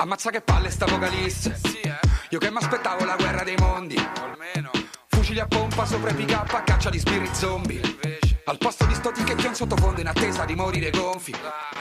Ammazza 0.00 0.30
che 0.30 0.40
palle 0.40 0.70
sta 0.70 0.86
vocalista. 0.86 1.54
Sì, 1.62 1.80
eh? 1.80 1.98
Io 2.30 2.38
che 2.38 2.50
mi 2.50 2.56
aspettavo 2.56 3.04
la 3.04 3.16
guerra 3.16 3.44
dei 3.44 3.56
mondi. 3.58 3.96
Almeno. 3.96 4.70
Fucili 5.08 5.40
a 5.40 5.46
pompa 5.46 5.84
sopra 5.84 6.08
i 6.08 6.14
pick 6.14 6.30
up 6.30 6.50
a 6.54 6.62
caccia 6.62 6.88
di 6.88 6.98
spirit 6.98 7.30
zombie. 7.34 7.82
Invece. 7.84 8.40
Al 8.46 8.56
posto 8.56 8.86
di 8.86 8.94
sto 8.94 9.12
ticket 9.12 9.44
in 9.44 9.54
sottofondo 9.54 10.00
in 10.00 10.06
attesa 10.06 10.46
di 10.46 10.54
morire 10.54 10.88
gonfi. 10.88 11.34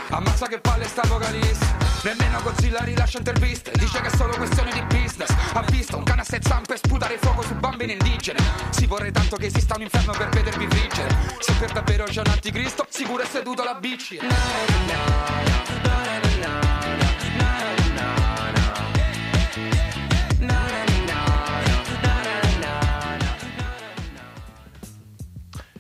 Ammazza 0.09 0.47
che 0.47 0.59
palle 0.59 0.83
sta 0.83 1.03
vocalista. 1.07 1.65
Nemmeno 2.03 2.41
Godzilla 2.41 2.83
rilascia 2.83 3.19
interviste. 3.19 3.71
Dice 3.71 4.01
che 4.01 4.07
è 4.07 4.15
solo 4.17 4.35
questione 4.35 4.73
di 4.73 4.81
business. 4.81 5.33
Ha 5.53 5.61
visto 5.69 5.95
un 5.95 6.03
cane 6.03 6.19
a 6.19 6.25
sei 6.25 6.41
zampe 6.43 6.75
sputare 6.75 7.17
fuoco 7.19 7.41
su 7.41 7.55
bambini 7.55 7.93
indigene. 7.93 8.39
Si 8.71 8.85
vorrei 8.85 9.13
tanto 9.13 9.37
che 9.37 9.45
esista 9.45 9.75
un 9.75 9.83
inferno 9.83 10.11
per 10.11 10.27
vedervi 10.27 10.67
friggere. 10.67 11.15
Se 11.39 11.53
per 11.53 11.71
davvero 11.71 12.03
c'è 12.03 12.19
un 12.19 12.31
anticristo, 12.31 12.85
sicuro 12.89 13.23
è 13.23 13.25
seduto 13.25 13.61
alla 13.61 13.75
bici. 13.75 14.19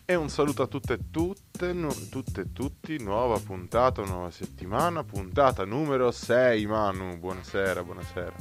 E 0.09 0.15
un 0.15 0.27
saluto 0.27 0.63
a 0.63 0.65
tutte 0.65 0.93
e 0.93 0.99
tutte, 1.11 1.71
nu- 1.71 2.09
tutte 2.09 2.41
e 2.41 2.51
tutti, 2.51 2.99
nuova 2.99 3.37
puntata, 3.37 4.01
nuova 4.01 4.31
settimana, 4.31 5.03
puntata 5.03 5.65
numero 5.65 6.09
6, 6.09 6.65
Manu, 6.65 7.19
buonasera, 7.19 7.83
buonasera. 7.83 8.33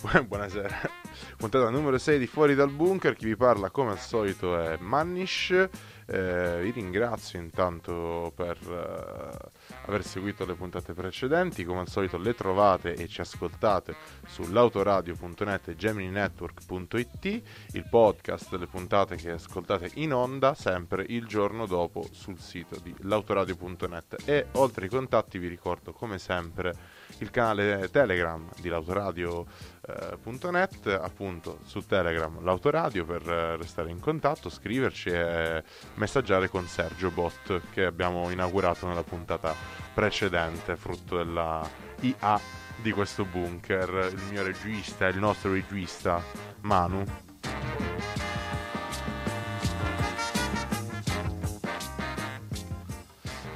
Bu- 0.00 0.22
buonasera. 0.24 0.76
Puntata 1.36 1.68
numero 1.70 1.98
6 1.98 2.16
di 2.20 2.28
Fuori 2.28 2.54
dal 2.54 2.70
Bunker, 2.70 3.16
chi 3.16 3.24
vi 3.24 3.34
parla 3.34 3.70
come 3.70 3.90
al 3.90 3.98
solito 3.98 4.56
è 4.56 4.76
Mannish. 4.78 5.68
Eh, 6.06 6.60
vi 6.62 6.70
ringrazio 6.70 7.40
intanto 7.40 8.32
per 8.36 8.56
eh, 8.64 9.50
aver 9.86 10.04
seguito 10.04 10.44
le 10.44 10.54
puntate 10.54 10.92
precedenti, 10.92 11.64
come 11.64 11.80
al 11.80 11.88
solito 11.88 12.16
le 12.16 12.34
trovate 12.34 12.94
e 12.94 13.08
ci 13.08 13.20
ascoltate 13.20 13.94
su 14.26 14.50
lautoradio.net 14.50 15.68
e 15.68 15.76
gemininetwork.it, 15.76 17.24
il 17.72 17.86
podcast 17.88 18.50
delle 18.50 18.66
puntate 18.66 19.16
che 19.16 19.32
ascoltate 19.32 19.90
in 19.94 20.12
onda 20.12 20.54
sempre 20.54 21.04
il 21.08 21.26
giorno 21.26 21.66
dopo 21.66 22.06
sul 22.10 22.38
sito 22.38 22.78
di 22.82 22.94
lautoradio.net 23.00 24.22
e 24.24 24.46
oltre 24.52 24.84
ai 24.84 24.90
contatti 24.90 25.38
vi 25.38 25.48
ricordo 25.48 25.92
come 25.92 26.18
sempre 26.18 26.93
il 27.18 27.30
canale 27.30 27.90
Telegram 27.90 28.48
di 28.60 28.68
lautoradio.net, 28.68 30.98
appunto 31.00 31.60
su 31.64 31.84
Telegram 31.86 32.42
l'autoradio 32.42 33.04
per 33.04 33.28
eh, 33.28 33.56
restare 33.56 33.90
in 33.90 34.00
contatto, 34.00 34.48
scriverci 34.48 35.10
e 35.10 35.62
messaggiare 35.94 36.48
con 36.48 36.66
Sergio 36.66 37.10
Bot 37.10 37.60
che 37.70 37.84
abbiamo 37.84 38.30
inaugurato 38.30 38.86
nella 38.86 39.02
puntata 39.02 39.54
precedente, 39.92 40.76
frutto 40.76 41.16
della 41.16 41.68
IA 42.00 42.62
di 42.76 42.92
questo 42.92 43.24
bunker, 43.24 44.10
il 44.12 44.22
mio 44.30 44.42
regista, 44.42 45.06
il 45.06 45.18
nostro 45.18 45.52
regista 45.52 46.22
Manu. 46.60 47.04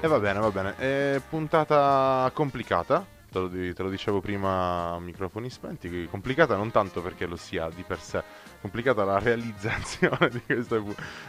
E 0.00 0.06
va 0.06 0.20
bene, 0.20 0.38
va 0.38 0.50
bene. 0.52 0.76
È 0.76 1.20
puntata 1.28 2.30
complicata, 2.32 3.04
te 3.30 3.38
lo, 3.38 3.48
te 3.48 3.82
lo 3.82 3.90
dicevo 3.90 4.20
prima 4.20 4.92
a 4.92 5.00
microfoni 5.00 5.50
spenti, 5.50 6.06
complicata 6.10 6.56
non 6.56 6.70
tanto 6.70 7.02
perché 7.02 7.26
lo 7.26 7.36
sia 7.36 7.68
di 7.68 7.82
per 7.82 8.00
sé, 8.00 8.22
complicata 8.60 9.04
la 9.04 9.18
realizzazione 9.20 10.30
di 10.30 10.42
questa, 10.46 10.82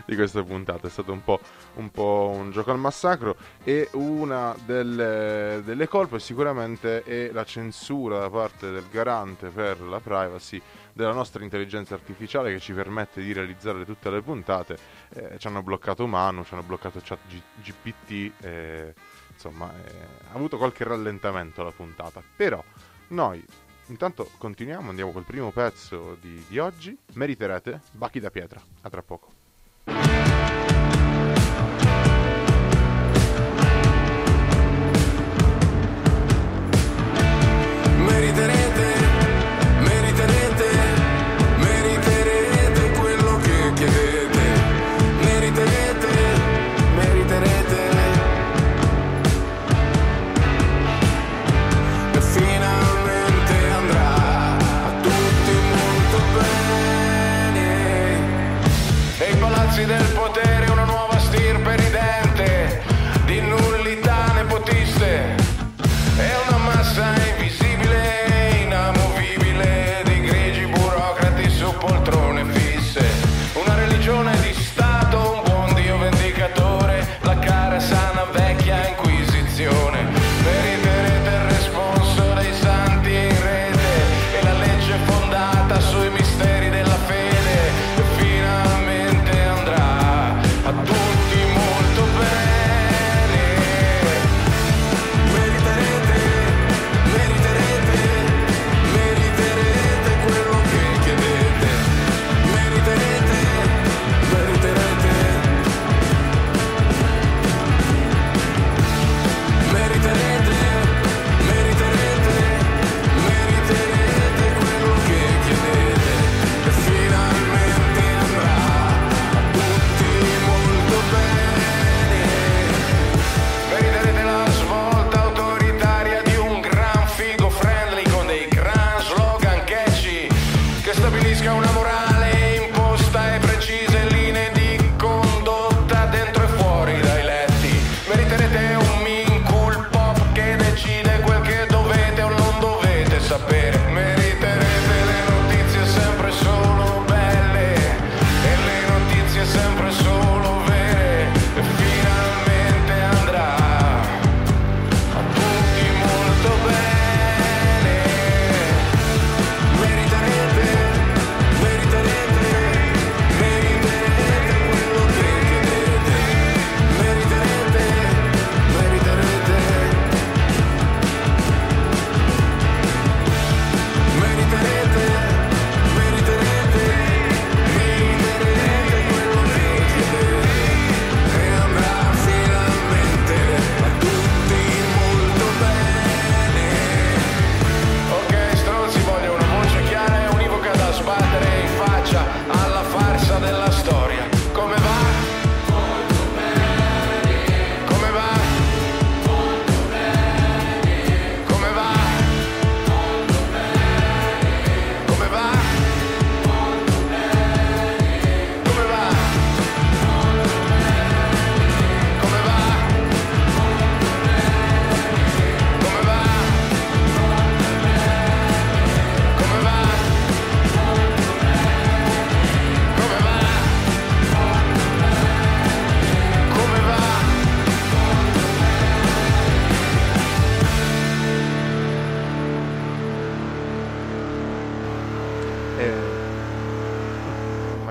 di 0.05 0.15
questa 0.15 0.43
puntata, 0.43 0.87
è 0.87 0.89
stato 0.89 1.11
un 1.11 1.23
po', 1.23 1.39
un 1.75 1.89
po' 1.91 2.31
un 2.33 2.51
gioco 2.51 2.71
al 2.71 2.79
massacro 2.79 3.35
e 3.63 3.89
una 3.93 4.55
delle, 4.65 5.61
delle 5.63 5.87
colpe 5.87 6.19
sicuramente 6.19 7.03
è 7.03 7.31
la 7.31 7.43
censura 7.43 8.19
da 8.19 8.29
parte 8.29 8.71
del 8.71 8.85
garante 8.89 9.49
per 9.49 9.81
la 9.81 9.99
privacy 9.99 10.61
della 10.99 11.13
nostra 11.13 11.43
intelligenza 11.43 11.93
artificiale 11.93 12.51
che 12.51 12.59
ci 12.59 12.73
permette 12.73 13.21
di 13.21 13.31
realizzare 13.31 13.85
tutte 13.85 14.09
le 14.09 14.21
puntate. 14.21 14.77
Eh, 15.13 15.37
ci 15.37 15.47
hanno 15.47 15.63
bloccato 15.63 16.05
Manu, 16.07 16.43
ci 16.43 16.53
hanno 16.53 16.63
bloccato 16.63 16.99
chat 17.01 17.19
GPT, 17.63 18.43
eh, 18.43 18.93
insomma 19.39 19.71
eh, 19.73 19.91
ha 20.31 20.33
avuto 20.33 20.57
qualche 20.57 20.83
rallentamento 20.83 21.63
la 21.63 21.71
puntata. 21.71 22.21
Però 22.35 22.61
noi 23.09 23.43
intanto 23.87 24.29
continuiamo, 24.37 24.89
andiamo 24.89 25.11
col 25.11 25.23
primo 25.23 25.51
pezzo 25.51 26.17
di, 26.19 26.43
di 26.47 26.59
oggi. 26.59 26.97
Meriterete 27.13 27.81
Bachi 27.91 28.19
da 28.19 28.29
Pietra. 28.29 28.61
A 28.81 28.89
tra 28.89 29.01
poco. 29.01 29.38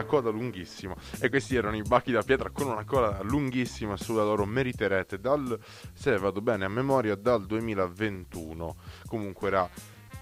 Coda 0.09 0.31
lunghissima. 0.31 0.97
E 1.21 1.29
questi 1.29 1.55
erano 1.55 1.77
i 1.77 1.83
bachi 1.83 2.11
da 2.11 2.23
pietra 2.23 2.51
con 2.51 2.67
una 2.67 2.85
coda 2.85 3.21
lunghissima 3.23 3.97
sulla 3.97 4.25
loro 4.25 4.47
Meriterete 4.47 5.21
dal, 5.21 5.59
se 5.93 6.17
vado 6.17 6.41
bene 6.41 6.65
a 6.65 6.69
memoria, 6.69 7.15
dal 7.15 7.47
2021. 7.47 8.75
Comunque 9.07 9.49
era 9.49 9.71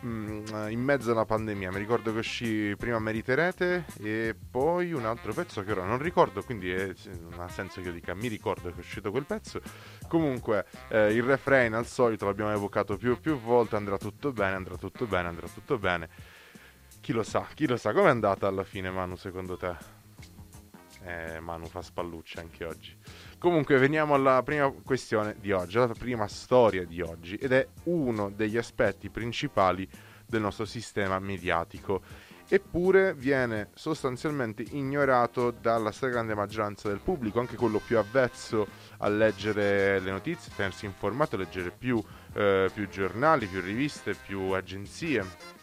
Mm, 0.05 0.45
in 0.69 0.81
mezzo 0.81 1.11
alla 1.11 1.25
pandemia. 1.25 1.71
Mi 1.71 1.79
ricordo 1.79 2.13
che 2.13 2.19
uscì 2.19 2.75
prima 2.77 2.99
Meriterete 2.99 3.87
e 4.01 4.37
poi 4.51 4.93
un 4.93 5.07
altro 5.07 5.33
pezzo 5.33 5.65
che 5.65 5.73
ora 5.73 5.85
non 5.85 5.99
ricordo, 5.99 6.43
quindi 6.43 6.71
è, 6.71 6.93
non 7.29 7.41
ha 7.41 7.49
senso 7.49 7.81
che 7.81 7.89
io 7.89 7.93
dica 7.95 8.15
mi 8.15 8.29
ricordo 8.29 8.69
che 8.69 8.77
è 8.77 8.79
uscito 8.79 9.11
quel 9.11 9.25
pezzo. 9.25 9.61
Comunque 10.07 10.67
eh, 10.89 11.13
il 11.13 11.23
refrain 11.23 11.73
al 11.73 11.87
solito 11.87 12.27
l'abbiamo 12.27 12.53
evocato 12.53 12.97
più 12.97 13.13
e 13.13 13.17
più 13.17 13.41
volte, 13.41 13.77
andrà 13.77 13.97
tutto 13.97 14.33
bene, 14.33 14.55
andrà 14.55 14.77
tutto 14.77 15.07
bene, 15.07 15.29
andrà 15.29 15.49
tutto 15.49 15.79
bene. 15.79 16.09
Chi 17.07 17.13
lo 17.13 17.23
sa, 17.23 17.47
chi 17.55 17.69
lo 17.69 17.77
sa, 17.77 17.93
com'è 17.93 18.09
andata 18.09 18.49
alla 18.49 18.65
fine 18.65 18.91
Manu 18.91 19.15
secondo 19.15 19.57
te? 19.57 19.77
Eh, 21.05 21.39
Manu 21.39 21.67
fa 21.67 21.81
spallucce 21.81 22.41
anche 22.41 22.65
oggi. 22.65 22.97
Comunque 23.39 23.79
veniamo 23.79 24.15
alla 24.15 24.43
prima 24.43 24.69
questione 24.83 25.37
di 25.39 25.53
oggi, 25.53 25.79
alla 25.79 25.95
prima 25.97 26.27
storia 26.27 26.85
di 26.85 27.01
oggi 27.01 27.37
ed 27.37 27.53
è 27.53 27.65
uno 27.85 28.29
degli 28.29 28.57
aspetti 28.57 29.09
principali 29.09 29.89
del 30.27 30.41
nostro 30.41 30.65
sistema 30.65 31.21
mediatico. 31.21 32.03
Eppure 32.49 33.15
viene 33.15 33.71
sostanzialmente 33.75 34.65
ignorato 34.71 35.53
dalla 35.53 35.93
stragrande 35.93 36.35
maggioranza 36.35 36.89
del 36.89 36.99
pubblico, 36.99 37.39
anche 37.39 37.55
quello 37.55 37.79
più 37.79 37.99
avvezzo 37.99 38.67
a 38.99 39.09
leggere 39.09 40.01
le 40.01 40.11
notizie, 40.11 40.53
tenersi 40.57 40.87
informato, 40.87 41.37
leggere 41.37 41.71
più, 41.71 42.03
eh, 42.35 42.69
più 42.75 42.89
giornali, 42.89 43.47
più 43.47 43.61
riviste, 43.61 44.15
più 44.15 44.51
agenzie, 44.51 45.55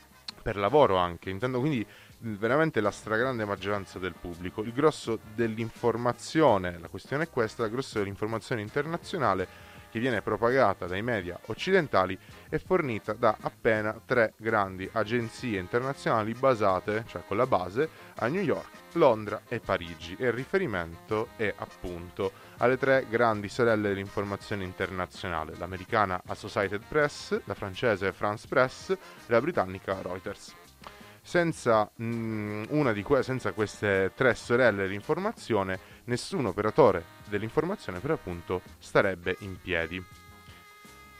per 0.43 0.57
lavoro 0.57 0.97
anche. 0.97 1.31
Intendo 1.31 1.59
quindi 1.59 1.85
veramente 2.19 2.81
la 2.81 2.91
stragrande 2.91 3.45
maggioranza 3.45 3.97
del 3.97 4.13
pubblico. 4.19 4.61
Il 4.61 4.73
grosso 4.73 5.19
dell'informazione, 5.33 6.77
la 6.79 6.89
questione 6.89 7.23
è 7.23 7.29
questa, 7.29 7.65
il 7.65 7.71
grosso 7.71 7.97
dell'informazione 7.97 8.61
internazionale 8.61 9.71
che 9.93 9.99
viene 9.99 10.23
propagata 10.23 10.87
dai 10.87 11.03
media 11.03 11.39
occidentali 11.45 12.17
è 12.49 12.57
fornita 12.57 13.13
da 13.13 13.37
appena 13.39 13.95
tre 14.03 14.33
grandi 14.37 14.89
agenzie 14.91 15.59
internazionali 15.59 16.33
basate, 16.33 17.03
cioè 17.05 17.21
con 17.27 17.37
la 17.37 17.45
base, 17.45 17.87
a 18.15 18.25
New 18.25 18.41
York, 18.41 18.69
Londra 18.93 19.43
e 19.47 19.59
Parigi 19.59 20.15
e 20.17 20.25
il 20.25 20.33
riferimento 20.33 21.27
è 21.35 21.53
appunto 21.55 22.31
alle 22.57 22.79
tre 22.79 23.05
grandi 23.07 23.49
sorelle 23.49 23.89
dell'informazione 23.89 24.63
internazionale, 24.63 25.53
l'americana 25.59 26.23
Associated 26.25 26.81
Press, 26.87 27.39
la 27.43 27.53
francese 27.53 28.11
France 28.13 28.47
Press 28.47 28.89
e 28.89 28.97
la 29.27 29.41
britannica 29.41 30.01
Reuters. 30.01 30.55
Senza, 31.21 31.87
mh, 31.97 32.63
mm, 32.73 33.01
que- 33.03 33.21
senza 33.21 33.51
queste 33.51 34.11
tre 34.15 34.33
sorelle 34.33 34.81
dell'informazione, 34.81 35.79
nessun 36.05 36.47
operatore 36.47 37.12
dell'informazione 37.33 37.99
per 37.99 38.11
appunto 38.11 38.61
starebbe 38.77 39.37
in 39.39 39.59
piedi. 39.59 40.03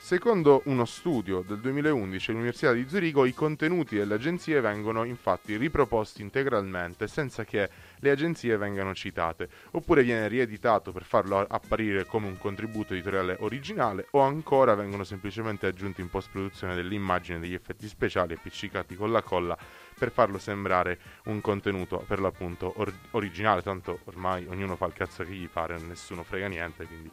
Secondo 0.04 0.60
uno 0.66 0.84
studio 0.84 1.40
del 1.40 1.60
2011 1.60 2.30
all'Università 2.30 2.72
di 2.72 2.86
Zurigo, 2.86 3.24
i 3.24 3.32
contenuti 3.32 3.96
delle 3.96 4.12
agenzie 4.12 4.60
vengono 4.60 5.04
infatti 5.04 5.56
riproposti 5.56 6.20
integralmente 6.20 7.08
senza 7.08 7.44
che 7.44 7.70
le 8.04 8.10
agenzie 8.10 8.58
vengano 8.58 8.94
citate, 8.94 9.48
oppure 9.70 10.02
viene 10.02 10.28
rieditato 10.28 10.92
per 10.92 11.04
farlo 11.04 11.38
apparire 11.38 12.04
come 12.04 12.26
un 12.26 12.36
contributo 12.36 12.92
editoriale 12.92 13.38
originale, 13.40 14.08
o 14.10 14.20
ancora 14.20 14.74
vengono 14.74 15.04
semplicemente 15.04 15.66
aggiunti 15.66 16.02
in 16.02 16.10
post-produzione 16.10 16.74
delle 16.74 16.94
immagini 16.94 17.38
e 17.38 17.40
degli 17.40 17.54
effetti 17.54 17.88
speciali 17.88 18.34
appiccicati 18.34 18.94
con 18.94 19.10
la 19.10 19.22
colla 19.22 19.56
per 19.98 20.10
farlo 20.10 20.38
sembrare 20.38 20.98
un 21.24 21.40
contenuto 21.40 22.04
per 22.06 22.20
l'appunto 22.20 22.74
or- 22.76 22.92
originale, 23.12 23.62
tanto 23.62 24.00
ormai 24.04 24.44
ognuno 24.48 24.76
fa 24.76 24.84
il 24.84 24.92
cazzo 24.92 25.24
che 25.24 25.32
gli 25.32 25.48
pare, 25.48 25.78
nessuno 25.78 26.22
frega 26.24 26.46
niente, 26.46 26.84
quindi 26.84 27.10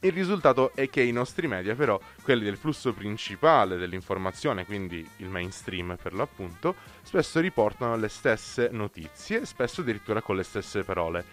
il 0.00 0.12
risultato 0.12 0.72
è 0.74 0.90
che 0.90 1.02
i 1.02 1.12
nostri 1.12 1.46
media, 1.46 1.74
però, 1.74 1.98
quelli 2.22 2.44
del 2.44 2.56
flusso 2.56 2.92
principale 2.92 3.76
dell'informazione, 3.76 4.66
quindi 4.66 5.06
il 5.16 5.28
mainstream 5.28 5.96
per 6.00 6.12
l'appunto, 6.12 6.74
spesso 7.02 7.40
riportano 7.40 7.96
le 7.96 8.08
stesse 8.08 8.68
notizie, 8.70 9.46
spesso 9.46 9.80
addirittura 9.80 10.20
con 10.20 10.36
le 10.36 10.42
stesse 10.42 10.84
parole. 10.84 11.24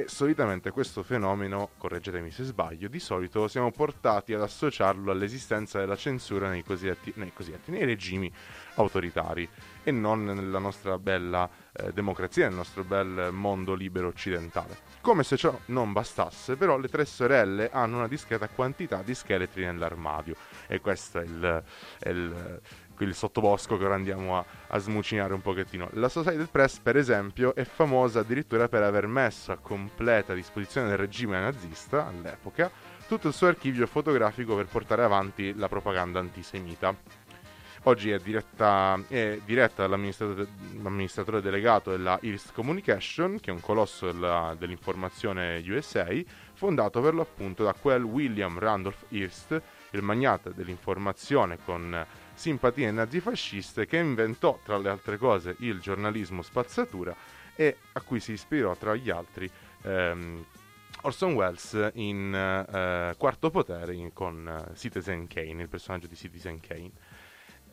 E 0.00 0.06
solitamente 0.06 0.70
questo 0.70 1.02
fenomeno, 1.02 1.70
correggetemi 1.76 2.30
se 2.30 2.44
sbaglio, 2.44 2.86
di 2.86 3.00
solito 3.00 3.48
siamo 3.48 3.72
portati 3.72 4.32
ad 4.32 4.42
associarlo 4.42 5.10
all'esistenza 5.10 5.80
della 5.80 5.96
censura 5.96 6.48
nei 6.48 6.62
cosiddetti, 6.62 7.12
nei, 7.16 7.32
cosiddetti, 7.32 7.72
nei 7.72 7.84
regimi 7.84 8.32
autoritari 8.76 9.48
e 9.82 9.90
non 9.90 10.22
nella 10.22 10.60
nostra 10.60 11.00
bella 11.00 11.50
eh, 11.72 11.92
democrazia, 11.92 12.46
nel 12.46 12.54
nostro 12.54 12.84
bel 12.84 13.30
mondo 13.32 13.74
libero 13.74 14.06
occidentale. 14.06 14.76
Come 15.00 15.24
se 15.24 15.36
ciò 15.36 15.58
non 15.64 15.92
bastasse, 15.92 16.54
però 16.54 16.78
le 16.78 16.86
tre 16.86 17.04
sorelle 17.04 17.68
hanno 17.68 17.96
una 17.96 18.06
discreta 18.06 18.46
quantità 18.46 19.02
di 19.02 19.16
scheletri 19.16 19.64
nell'armadio 19.64 20.36
e 20.68 20.80
questo 20.80 21.18
è 21.18 21.24
il, 21.24 21.64
è 21.98 22.08
il, 22.08 22.60
il 23.04 23.14
sottobosco 23.14 23.76
che 23.76 23.84
ora 23.84 23.94
andiamo 23.94 24.38
a, 24.38 24.44
a, 24.68 24.78
smucinare 24.78 25.32
un 25.34 25.42
pochettino. 25.42 25.88
La 25.92 26.08
Society 26.08 26.46
Press, 26.50 26.78
per 26.78 26.96
esempio, 26.96 27.54
è 27.54 27.64
famosa 27.64 28.20
addirittura 28.20 28.68
per 28.68 28.82
aver 28.82 29.06
messo 29.06 29.52
a 29.52 29.56
completa 29.56 30.34
disposizione 30.34 30.88
del 30.88 30.98
regime 30.98 31.40
nazista 31.40 32.06
all'epoca 32.06 32.70
tutto 33.08 33.28
il 33.28 33.34
suo 33.34 33.46
archivio 33.46 33.86
fotografico 33.86 34.54
per 34.54 34.66
portare 34.66 35.02
avanti 35.02 35.54
la 35.54 35.68
propaganda 35.68 36.18
antisemita. 36.18 36.94
Oggi 37.84 38.10
è 38.10 38.18
diretta, 38.18 39.00
è 39.08 39.38
diretta 39.46 39.86
dall'amministratore 39.86 41.40
delegato 41.40 41.90
della 41.90 42.18
Hearst 42.20 42.52
Communication, 42.52 43.38
che 43.40 43.50
è 43.50 43.54
un 43.54 43.60
colosso 43.60 44.04
della, 44.04 44.54
dell'informazione 44.58 45.64
USA, 45.66 46.06
fondato 46.52 47.00
per 47.00 47.14
l'appunto 47.14 47.64
da 47.64 47.72
quel 47.72 48.02
William 48.02 48.58
Randolph 48.58 49.06
Hearst, 49.08 49.62
il 49.92 50.02
magnate 50.02 50.52
dell'informazione 50.52 51.56
con 51.64 52.04
simpatie 52.38 52.90
nazifasciste, 52.92 53.86
che 53.86 53.96
inventò 53.96 54.58
tra 54.64 54.78
le 54.78 54.88
altre 54.88 55.18
cose 55.18 55.56
il 55.58 55.80
giornalismo 55.80 56.42
spazzatura 56.42 57.14
e 57.56 57.76
a 57.92 58.00
cui 58.00 58.20
si 58.20 58.32
ispirò 58.32 58.76
tra 58.76 58.94
gli 58.94 59.10
altri 59.10 59.50
ehm, 59.82 60.44
Orson 61.02 61.34
Welles 61.34 61.90
in 61.94 62.34
eh, 62.34 63.14
Quarto 63.16 63.50
Potere 63.50 63.94
in, 63.94 64.12
con 64.12 64.68
uh, 64.70 64.74
Citizen 64.74 65.26
Kane, 65.26 65.62
il 65.62 65.68
personaggio 65.68 66.06
di 66.06 66.16
Citizen 66.16 66.60
Kane. 66.60 66.92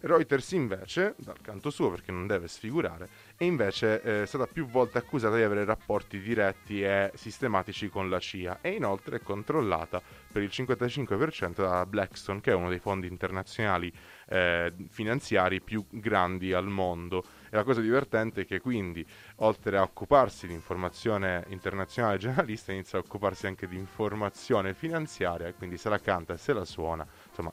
Reuters 0.02 0.52
invece, 0.52 1.16
dal 1.18 1.42
canto 1.42 1.72
suo 1.72 1.90
perché 1.90 2.12
non 2.12 2.28
deve 2.28 2.48
sfigurare, 2.48 3.10
è 3.36 3.44
invece 3.44 4.02
eh, 4.02 4.26
stata 4.28 4.46
più 4.46 4.68
volte 4.68 5.00
accusata 5.00 5.36
di 5.36 5.42
avere 5.42 5.66
rapporti 5.66 6.20
diretti 6.20 6.84
e 6.84 7.12
sistematici 7.16 7.90
con 7.90 8.10
la 8.10 8.20
CIA 8.20 8.60
e 8.62 8.72
inoltre 8.72 9.18
è 9.18 9.22
controllata 9.22 10.02
per 10.32 10.44
il 10.44 10.50
55% 10.52 11.56
da 11.56 11.86
Blackstone, 11.88 12.42
che 12.42 12.52
è 12.52 12.56
uno 12.56 12.70
dei 12.70 12.80
fondi 12.80 13.08
internazionali 13.08 13.92
eh, 14.28 14.74
finanziari 14.90 15.62
più 15.62 15.86
grandi 15.90 16.54
al 16.54 16.68
mondo. 16.68 17.24
E 17.50 17.56
la 17.56 17.64
cosa 17.64 17.82
divertente 17.82 18.42
è 18.42 18.46
che 18.46 18.60
quindi, 18.60 19.06
oltre 19.38 19.78
a 19.78 19.82
occuparsi 19.82 20.48
di 20.48 20.54
informazione 20.54 21.46
internazionale 21.50 22.18
generalista, 22.18 22.72
inizia 22.72 22.98
a 22.98 23.02
occuparsi 23.02 23.48
anche 23.48 23.68
di 23.68 23.78
informazione 23.78 24.74
finanziaria, 24.74 25.54
quindi 25.54 25.78
se 25.78 25.90
la 25.90 26.00
canta 26.00 26.34
e 26.34 26.38
se 26.38 26.54
la 26.54 26.66
suona, 26.66 27.06
insomma, 27.30 27.52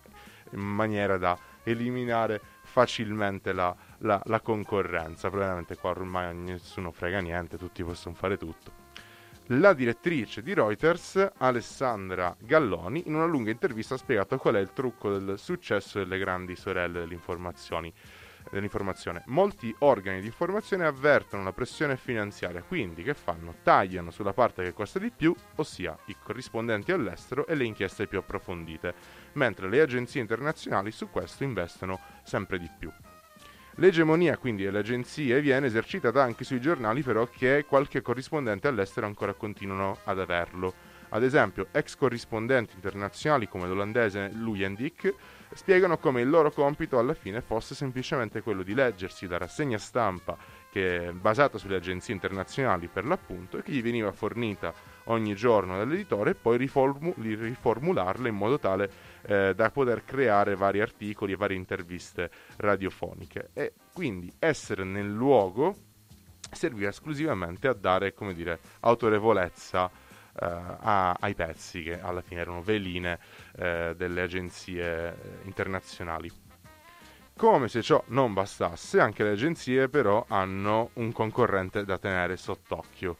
in 0.50 0.60
maniera 0.60 1.16
da 1.16 1.38
eliminare 1.62 2.40
facilmente 2.62 3.52
la, 3.52 3.74
la, 3.98 4.20
la 4.24 4.40
concorrenza. 4.40 5.28
Probabilmente 5.30 5.76
qua 5.76 5.90
ormai 5.90 6.34
nessuno 6.34 6.90
frega 6.90 7.20
niente, 7.20 7.56
tutti 7.56 7.82
possono 7.84 8.14
fare 8.14 8.36
tutto. 8.36 8.81
La 9.56 9.74
direttrice 9.74 10.40
di 10.40 10.54
Reuters, 10.54 11.30
Alessandra 11.36 12.34
Galloni, 12.38 13.02
in 13.06 13.14
una 13.14 13.26
lunga 13.26 13.50
intervista 13.50 13.94
ha 13.94 13.98
spiegato 13.98 14.38
qual 14.38 14.54
è 14.54 14.60
il 14.60 14.72
trucco 14.72 15.18
del 15.18 15.38
successo 15.38 15.98
delle 15.98 16.16
grandi 16.16 16.56
sorelle 16.56 17.00
dell'informazione. 17.00 17.92
Molti 19.26 19.74
organi 19.80 20.20
di 20.20 20.26
informazione 20.26 20.86
avvertono 20.86 21.42
la 21.42 21.52
pressione 21.52 21.98
finanziaria, 21.98 22.62
quindi 22.62 23.02
che 23.02 23.12
fanno? 23.12 23.56
Tagliano 23.62 24.10
sulla 24.10 24.32
parte 24.32 24.62
che 24.62 24.72
costa 24.72 24.98
di 24.98 25.10
più, 25.10 25.34
ossia 25.56 25.98
i 26.06 26.16
corrispondenti 26.18 26.90
all'estero 26.90 27.46
e 27.46 27.54
le 27.54 27.64
inchieste 27.64 28.06
più 28.06 28.20
approfondite, 28.20 28.94
mentre 29.34 29.68
le 29.68 29.82
agenzie 29.82 30.22
internazionali 30.22 30.90
su 30.90 31.10
questo 31.10 31.44
investono 31.44 32.00
sempre 32.22 32.58
di 32.58 32.70
più. 32.78 32.90
L'egemonia 33.76 34.36
quindi 34.36 34.64
delle 34.64 34.80
agenzie 34.80 35.40
viene 35.40 35.66
esercitata 35.66 36.22
anche 36.22 36.44
sui 36.44 36.60
giornali 36.60 37.02
però 37.02 37.26
che 37.26 37.64
qualche 37.66 38.02
corrispondente 38.02 38.68
all'estero 38.68 39.06
ancora 39.06 39.32
continuano 39.32 39.98
ad 40.04 40.20
averlo. 40.20 40.74
Ad 41.14 41.22
esempio, 41.22 41.68
ex 41.72 41.96
corrispondenti 41.96 42.74
internazionali 42.74 43.48
come 43.48 43.66
l'olandese 43.66 44.30
Luyendik 44.34 45.14
spiegano 45.54 45.98
come 45.98 46.20
il 46.20 46.28
loro 46.28 46.50
compito 46.50 46.98
alla 46.98 47.14
fine 47.14 47.40
fosse 47.40 47.74
semplicemente 47.74 48.42
quello 48.42 48.62
di 48.62 48.74
leggersi 48.74 49.26
la 49.26 49.38
rassegna 49.38 49.78
stampa 49.78 50.36
che 50.70 51.08
è 51.08 51.12
basata 51.12 51.58
sulle 51.58 51.76
agenzie 51.76 52.14
internazionali 52.14 52.88
per 52.88 53.04
l'appunto 53.04 53.58
e 53.58 53.62
che 53.62 53.72
gli 53.72 53.82
veniva 53.82 54.12
fornita 54.12 54.72
ogni 55.04 55.34
giorno 55.34 55.76
dall'editore 55.76 56.30
e 56.30 56.34
poi 56.34 56.56
riformu- 56.56 57.16
riformularla 57.18 58.28
in 58.28 58.34
modo 58.34 58.58
tale 58.58 58.90
eh, 59.26 59.54
da 59.54 59.70
poter 59.70 60.04
creare 60.04 60.56
vari 60.56 60.80
articoli 60.80 61.32
e 61.32 61.36
varie 61.36 61.56
interviste 61.56 62.30
radiofoniche 62.56 63.50
e 63.52 63.72
quindi 63.92 64.32
essere 64.38 64.84
nel 64.84 65.10
luogo 65.10 65.74
serviva 66.50 66.88
esclusivamente 66.88 67.68
a 67.68 67.72
dare, 67.72 68.12
come 68.12 68.34
dire, 68.34 68.58
autorevolezza 68.80 69.90
eh, 70.34 70.44
a, 70.44 71.16
ai 71.18 71.34
pezzi 71.34 71.82
che 71.82 72.00
alla 72.00 72.20
fine 72.20 72.40
erano 72.40 72.62
veline 72.62 73.18
eh, 73.56 73.94
delle 73.96 74.22
agenzie 74.22 75.08
eh, 75.08 75.14
internazionali. 75.44 76.30
Come 77.34 77.68
se 77.68 77.82
ciò 77.82 78.02
non 78.08 78.34
bastasse, 78.34 79.00
anche 79.00 79.24
le 79.24 79.30
agenzie 79.30 79.88
però 79.88 80.24
hanno 80.28 80.90
un 80.94 81.12
concorrente 81.12 81.84
da 81.84 81.98
tenere 81.98 82.36
sott'occhio 82.36 83.16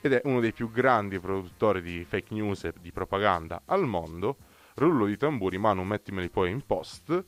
ed 0.00 0.12
è 0.12 0.22
uno 0.24 0.40
dei 0.40 0.52
più 0.52 0.70
grandi 0.70 1.18
produttori 1.18 1.80
di 1.80 2.04
fake 2.04 2.34
news 2.34 2.64
e 2.64 2.74
di 2.80 2.90
propaganda 2.90 3.62
al 3.66 3.86
mondo. 3.86 4.36
Rullo 4.74 5.06
di 5.06 5.16
tamburi, 5.16 5.58
Manu, 5.58 5.82
mettimeli 5.82 6.28
poi 6.28 6.50
in 6.50 6.64
post 6.66 7.24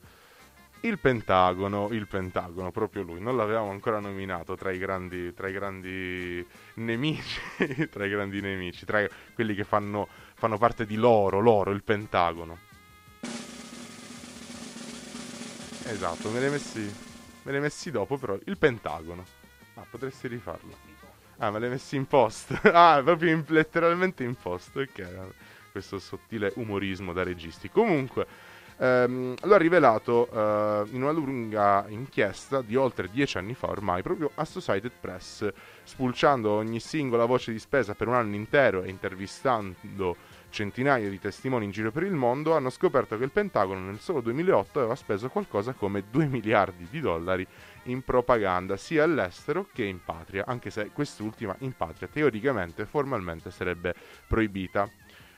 il 0.81 0.99
Pentagono, 0.99 1.89
il 1.91 2.07
Pentagono, 2.07 2.71
proprio 2.71 3.01
lui, 3.01 3.19
non 3.19 3.35
l'avevamo 3.35 3.71
ancora 3.71 3.99
nominato 3.99 4.55
tra 4.55 4.71
i 4.71 4.77
grandi, 4.77 5.33
tra 5.33 5.47
i 5.47 5.53
grandi 5.53 6.45
nemici, 6.75 7.39
tra 7.89 8.05
i 8.05 8.09
grandi 8.09 8.41
nemici, 8.41 8.85
tra 8.85 9.05
quelli 9.33 9.55
che 9.55 9.63
fanno, 9.63 10.07
fanno 10.35 10.57
parte 10.57 10.85
di 10.85 10.95
loro, 10.95 11.39
loro, 11.39 11.71
il 11.71 11.83
Pentagono. 11.83 12.65
Esatto, 15.83 16.29
me 16.29 16.39
li 16.39 16.45
hai 16.45 16.51
messi, 16.51 16.79
me 16.79 17.51
li 17.51 17.55
hai 17.55 17.61
messi 17.61 17.91
dopo 17.91 18.17
però, 18.17 18.37
il 18.45 18.57
Pentagono. 18.57 19.25
Ah, 19.75 19.85
potresti 19.89 20.27
rifarlo. 20.27 20.95
Ah, 21.37 21.49
me 21.49 21.59
li 21.59 21.65
hai 21.65 21.71
messi 21.71 21.95
in 21.95 22.05
post. 22.05 22.59
ah, 22.71 23.01
proprio 23.03 23.31
in, 23.31 23.43
letteralmente 23.47 24.23
in 24.23 24.35
post, 24.35 24.75
ok. 24.75 25.33
Questo 25.77 25.99
sottile 25.99 26.51
umorismo 26.55 27.13
da 27.13 27.21
registi. 27.21 27.69
Comunque 27.69 28.25
ehm, 28.79 29.35
lo 29.43 29.53
ha 29.53 29.57
rivelato 29.59 30.27
eh, 30.27 30.89
in 30.89 31.03
una 31.03 31.11
lunga 31.11 31.85
inchiesta 31.89 32.63
di 32.63 32.75
oltre 32.75 33.09
dieci 33.11 33.37
anni 33.37 33.53
fa 33.53 33.69
ormai, 33.69 34.01
proprio 34.01 34.31
Associated 34.33 34.91
Press, 34.99 35.47
spulciando 35.83 36.49
ogni 36.49 36.79
singola 36.79 37.25
voce 37.25 37.51
di 37.51 37.59
spesa 37.59 37.93
per 37.93 38.07
un 38.07 38.15
anno 38.15 38.33
intero 38.33 38.81
e 38.81 38.89
intervistando 38.89 40.15
centinaia 40.49 41.09
di 41.09 41.19
testimoni 41.19 41.65
in 41.65 41.71
giro 41.71 41.91
per 41.91 42.01
il 42.01 42.13
mondo, 42.13 42.55
hanno 42.55 42.71
scoperto 42.71 43.19
che 43.19 43.23
il 43.23 43.31
Pentagono 43.31 43.81
nel 43.81 43.99
solo 43.99 44.21
2008 44.21 44.79
aveva 44.79 44.95
speso 44.95 45.29
qualcosa 45.29 45.73
come 45.73 46.05
2 46.09 46.25
miliardi 46.25 46.87
di 46.89 46.99
dollari 46.99 47.45
in 47.83 48.01
propaganda 48.01 48.77
sia 48.77 49.03
all'estero 49.03 49.67
che 49.71 49.83
in 49.83 50.03
patria, 50.03 50.45
anche 50.47 50.71
se 50.71 50.89
quest'ultima 50.91 51.55
in 51.59 51.73
patria 51.73 52.07
teoricamente 52.07 52.85
formalmente 52.85 53.51
sarebbe 53.51 53.93
proibita 54.27 54.89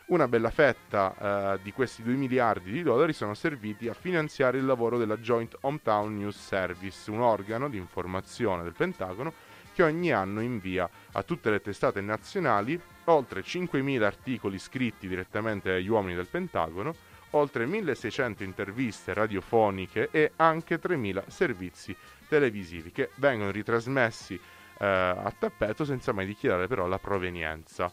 una 0.09 0.27
bella 0.27 0.49
fetta 0.49 1.53
eh, 1.55 1.59
di 1.61 1.71
questi 1.71 2.01
2 2.03 2.13
miliardi 2.13 2.71
di 2.71 2.83
dollari 2.83 3.13
sono 3.13 3.33
serviti 3.33 3.87
a 3.87 3.93
finanziare 3.93 4.57
il 4.57 4.65
lavoro 4.65 4.97
della 4.97 5.17
Joint 5.17 5.57
Hometown 5.61 6.17
News 6.17 6.37
Service, 6.37 7.09
un 7.11 7.21
organo 7.21 7.69
di 7.69 7.77
informazione 7.77 8.63
del 8.63 8.73
Pentagono 8.73 9.33
che 9.73 9.83
ogni 9.83 10.11
anno 10.11 10.41
invia 10.41 10.89
a 11.11 11.23
tutte 11.23 11.51
le 11.51 11.61
testate 11.61 12.01
nazionali 12.01 12.79
oltre 13.05 13.41
5.000 13.41 14.01
articoli 14.01 14.57
scritti 14.57 15.07
direttamente 15.07 15.71
agli 15.71 15.87
uomini 15.87 16.15
del 16.15 16.27
Pentagono, 16.27 16.93
oltre 17.31 17.65
1.600 17.65 18.43
interviste 18.43 19.13
radiofoniche 19.13 20.09
e 20.11 20.31
anche 20.37 20.79
3.000 20.79 21.27
servizi 21.27 21.95
televisivi 22.27 22.91
che 22.91 23.11
vengono 23.15 23.51
ritrasmessi 23.51 24.33
eh, 24.79 24.85
a 24.85 25.33
tappeto 25.37 25.85
senza 25.85 26.13
mai 26.13 26.25
dichiarare 26.25 26.67
però 26.67 26.87
la 26.87 26.99
provenienza. 26.99 27.91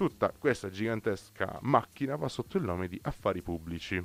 Tutta 0.00 0.32
questa 0.38 0.70
gigantesca 0.70 1.58
macchina 1.60 2.16
va 2.16 2.26
sotto 2.28 2.56
il 2.56 2.64
nome 2.64 2.88
di 2.88 2.98
affari 3.02 3.42
pubblici. 3.42 4.02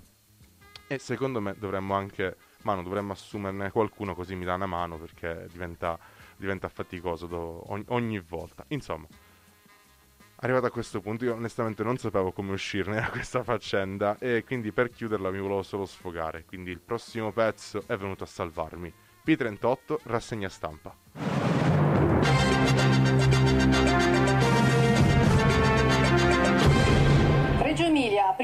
E 0.87 0.99
secondo 0.99 1.39
me 1.39 1.55
dovremmo 1.57 1.93
anche, 1.93 2.35
mano, 2.63 2.83
dovremmo 2.83 3.13
assumerne 3.13 3.71
qualcuno 3.71 4.13
così 4.13 4.35
mi 4.35 4.43
dà 4.43 4.55
una 4.55 4.65
mano 4.65 4.97
perché 4.97 5.47
diventa, 5.49 5.97
diventa 6.35 6.67
faticoso 6.67 7.27
do, 7.27 7.71
ogni, 7.71 7.85
ogni 7.87 8.19
volta. 8.19 8.65
Insomma, 8.67 9.07
arrivato 10.35 10.65
a 10.65 10.69
questo 10.69 10.99
punto 10.99 11.23
io 11.23 11.33
onestamente 11.33 11.81
non 11.81 11.95
sapevo 11.95 12.33
come 12.33 12.51
uscirne 12.51 12.99
da 12.99 13.09
questa 13.09 13.41
faccenda 13.43 14.17
e 14.17 14.43
quindi 14.45 14.73
per 14.73 14.89
chiuderla 14.89 15.31
mi 15.31 15.39
volevo 15.39 15.63
solo 15.63 15.85
sfogare. 15.85 16.43
Quindi 16.43 16.71
il 16.71 16.81
prossimo 16.81 17.31
pezzo 17.31 17.85
è 17.87 17.95
venuto 17.95 18.25
a 18.25 18.27
salvarmi. 18.27 18.93
P38, 19.25 19.99
rassegna 20.03 20.49
stampa. 20.49 21.84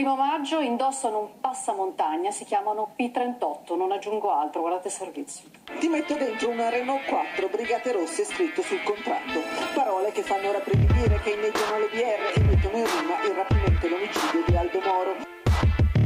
Primo 0.01 0.15
maggio 0.15 0.59
indossano 0.59 1.19
un 1.19 1.39
passamontagna, 1.39 2.31
si 2.31 2.43
chiamano 2.43 2.95
P38, 2.97 3.77
non 3.77 3.91
aggiungo 3.91 4.33
altro, 4.33 4.61
guardate 4.61 4.89
servizio. 4.89 5.47
Ti 5.77 5.87
metto 5.89 6.15
dentro 6.15 6.49
una 6.49 6.69
Renault 6.69 7.05
4 7.05 7.47
Brigate 7.49 7.91
Rosse 7.91 8.25
scritto 8.25 8.63
sul 8.63 8.81
contratto. 8.81 9.41
Parole 9.75 10.11
che 10.11 10.23
fanno 10.23 10.51
rappresentare 10.51 11.19
che 11.19 11.29
inneggiano 11.29 11.77
le 11.77 11.89
BR 11.89 12.39
e 12.39 12.39
mettono 12.41 12.77
in 12.77 12.85
rima 12.85 13.21
il 13.25 13.33
rapimento 13.35 13.85
e 13.85 13.89
l'omicidio 13.89 14.43
di 14.47 14.57
Aldo 14.57 14.79
Moro. 14.79 15.15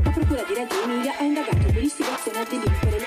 La 0.03 0.09
procura 0.09 0.43
di 0.43 0.53
Reggio 0.55 0.83
Emilia 0.83 1.13
ha 1.17 1.23
indagato 1.23 1.71
per 1.71 1.81
istigazione 1.81 2.39
a 2.39 2.43
delinquere. 2.43 3.04